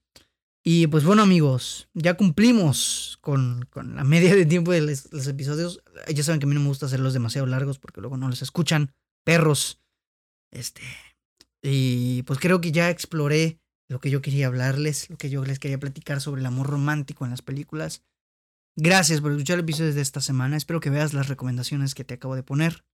Y 0.64 0.86
pues 0.88 1.04
bueno 1.04 1.24
amigos, 1.24 1.90
ya 1.94 2.16
cumplimos 2.16 3.18
con, 3.22 3.66
con 3.72 3.96
la 3.96 4.04
media 4.04 4.36
de 4.36 4.46
tiempo 4.46 4.72
de 4.72 4.82
los, 4.82 5.28
episodios. 5.28 5.84
Ya 6.14 6.24
saben 6.24 6.40
que 6.40 6.46
a 6.46 6.50
mí 6.50 6.54
no 6.54 6.62
me 6.62 6.68
gusta 6.68 6.86
hacerlos 6.86 7.14
demasiado 7.14 7.48
largos 7.48 7.80
porque 7.80 8.00
luego 8.00 8.18
no 8.18 8.30
les 8.30 8.44
escuchan 8.44 8.94
perros. 9.24 9.82
Este. 10.52 10.82
Y 11.64 12.24
pues 12.24 12.40
creo 12.40 12.62
que 12.62 12.72
ya 12.72 12.90
exploré 12.90 13.60
lo 13.90 14.00
que 14.00 14.12
yo 14.12 14.22
quería 14.22 14.48
hablarles, 14.48 15.10
lo 15.10 15.18
que 15.18 15.30
yo 15.30 15.44
les 15.44 15.58
quería 15.58 15.80
platicar 15.80 16.22
sobre 16.22 16.42
el 16.42 16.46
amor 16.46 16.68
romántico 16.68 17.26
en 17.26 17.32
las 17.32 17.42
películas. 17.42 18.04
Gracias 18.76 19.20
por 19.20 19.32
escuchar 19.32 19.56
el 19.56 19.64
episodio 19.64 19.94
de 19.94 20.02
esta 20.02 20.22
semana. 20.22 20.58
Espero 20.58 20.80
que 20.80 20.92
veas 20.92 21.14
las 21.14 21.28
recomendaciones 21.28 21.96
que 21.96 22.04
te 22.04 22.14
acabo 22.14 22.36
de 22.36 22.44
poner. 22.44 22.86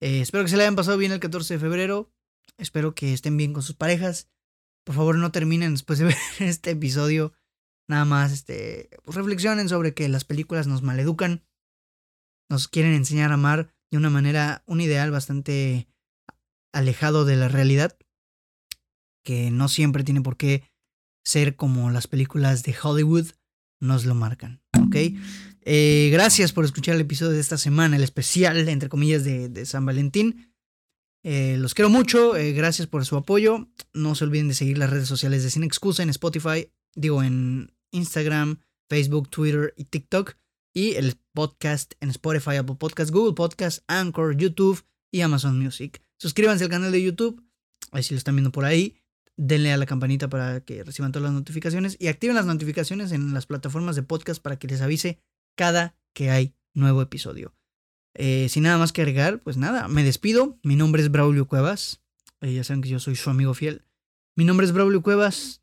Eh, 0.00 0.20
espero 0.20 0.44
que 0.44 0.50
se 0.50 0.56
le 0.56 0.62
hayan 0.62 0.76
pasado 0.76 0.98
bien 0.98 1.12
el 1.12 1.20
14 1.20 1.54
de 1.54 1.60
febrero. 1.60 2.12
Espero 2.58 2.94
que 2.94 3.12
estén 3.12 3.36
bien 3.36 3.52
con 3.52 3.62
sus 3.62 3.74
parejas 3.74 4.28
por 4.88 4.94
favor, 4.94 5.18
no 5.18 5.30
terminen 5.30 5.72
después 5.72 5.98
de 5.98 6.06
ver 6.06 6.16
este 6.38 6.70
episodio. 6.70 7.34
Nada 7.90 8.06
más, 8.06 8.32
este, 8.32 8.88
reflexionen 9.04 9.68
sobre 9.68 9.92
que 9.92 10.08
las 10.08 10.24
películas 10.24 10.66
nos 10.66 10.80
maleducan. 10.80 11.44
Nos 12.48 12.68
quieren 12.68 12.94
enseñar 12.94 13.30
a 13.30 13.34
amar 13.34 13.68
de 13.90 13.98
una 13.98 14.08
manera, 14.08 14.62
un 14.64 14.80
ideal 14.80 15.10
bastante 15.10 15.88
alejado 16.72 17.26
de 17.26 17.36
la 17.36 17.48
realidad. 17.48 17.98
Que 19.26 19.50
no 19.50 19.68
siempre 19.68 20.04
tiene 20.04 20.22
por 20.22 20.38
qué 20.38 20.62
ser 21.22 21.54
como 21.54 21.90
las 21.90 22.06
películas 22.06 22.62
de 22.62 22.74
Hollywood 22.82 23.26
nos 23.82 24.06
lo 24.06 24.14
marcan. 24.14 24.62
¿Ok? 24.74 24.96
Eh, 25.66 26.08
gracias 26.10 26.54
por 26.54 26.64
escuchar 26.64 26.94
el 26.94 27.02
episodio 27.02 27.32
de 27.32 27.40
esta 27.40 27.58
semana, 27.58 27.96
el 27.96 28.04
especial, 28.04 28.66
entre 28.70 28.88
comillas, 28.88 29.22
de 29.22 29.66
San 29.66 29.84
Valentín. 29.84 30.47
Eh, 31.24 31.56
los 31.58 31.74
quiero 31.74 31.90
mucho, 31.90 32.36
eh, 32.36 32.52
gracias 32.52 32.86
por 32.86 33.04
su 33.04 33.16
apoyo. 33.16 33.68
No 33.92 34.14
se 34.14 34.24
olviden 34.24 34.48
de 34.48 34.54
seguir 34.54 34.78
las 34.78 34.90
redes 34.90 35.08
sociales 35.08 35.42
de 35.42 35.50
Sin 35.50 35.64
Excusa 35.64 36.02
en 36.02 36.10
Spotify, 36.10 36.70
digo 36.94 37.22
en 37.22 37.72
Instagram, 37.90 38.60
Facebook, 38.88 39.28
Twitter 39.28 39.74
y 39.76 39.84
TikTok. 39.84 40.36
Y 40.74 40.94
el 40.94 41.16
podcast 41.32 41.94
en 42.00 42.10
Spotify, 42.10 42.56
Apple 42.56 42.76
Podcast, 42.76 43.10
Google 43.10 43.34
Podcast, 43.34 43.82
Anchor, 43.88 44.36
YouTube 44.36 44.84
y 45.10 45.22
Amazon 45.22 45.58
Music. 45.58 46.02
Suscríbanse 46.18 46.64
al 46.64 46.70
canal 46.70 46.92
de 46.92 47.02
YouTube, 47.02 47.42
ahí 47.90 48.02
si 48.02 48.14
lo 48.14 48.18
están 48.18 48.36
viendo 48.36 48.52
por 48.52 48.64
ahí. 48.64 48.96
Denle 49.36 49.72
a 49.72 49.76
la 49.76 49.86
campanita 49.86 50.28
para 50.28 50.60
que 50.60 50.84
reciban 50.84 51.12
todas 51.12 51.24
las 51.24 51.32
notificaciones 51.32 51.96
y 51.98 52.08
activen 52.08 52.36
las 52.36 52.46
notificaciones 52.46 53.12
en 53.12 53.32
las 53.32 53.46
plataformas 53.46 53.96
de 53.96 54.02
podcast 54.02 54.42
para 54.42 54.58
que 54.58 54.68
les 54.68 54.80
avise 54.80 55.20
cada 55.56 55.96
que 56.12 56.30
hay 56.30 56.54
nuevo 56.74 57.02
episodio. 57.02 57.57
Eh, 58.20 58.48
sin 58.48 58.64
nada 58.64 58.78
más 58.78 58.92
que 58.92 59.00
agregar, 59.00 59.38
pues 59.38 59.56
nada, 59.56 59.86
me 59.86 60.02
despido. 60.02 60.58
Mi 60.64 60.74
nombre 60.74 61.00
es 61.00 61.10
Braulio 61.10 61.46
Cuevas. 61.46 62.00
Eh, 62.40 62.52
ya 62.52 62.64
saben 62.64 62.82
que 62.82 62.88
yo 62.88 62.98
soy 62.98 63.14
su 63.14 63.30
amigo 63.30 63.54
fiel. 63.54 63.84
Mi 64.34 64.44
nombre 64.44 64.66
es 64.66 64.72
Braulio 64.72 65.02
Cuevas. 65.02 65.62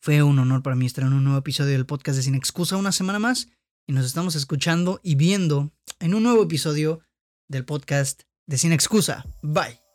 Fue 0.00 0.22
un 0.22 0.38
honor 0.38 0.62
para 0.62 0.76
mí 0.76 0.86
estar 0.86 1.04
en 1.04 1.12
un 1.12 1.24
nuevo 1.24 1.38
episodio 1.38 1.72
del 1.72 1.84
podcast 1.84 2.16
de 2.16 2.22
Sin 2.22 2.34
Excusa 2.34 2.78
una 2.78 2.92
semana 2.92 3.18
más. 3.18 3.48
Y 3.86 3.92
nos 3.92 4.06
estamos 4.06 4.34
escuchando 4.34 4.98
y 5.02 5.14
viendo 5.16 5.70
en 6.00 6.14
un 6.14 6.22
nuevo 6.22 6.42
episodio 6.42 7.00
del 7.48 7.66
podcast 7.66 8.22
de 8.46 8.56
Sin 8.56 8.72
Excusa. 8.72 9.26
Bye. 9.42 9.87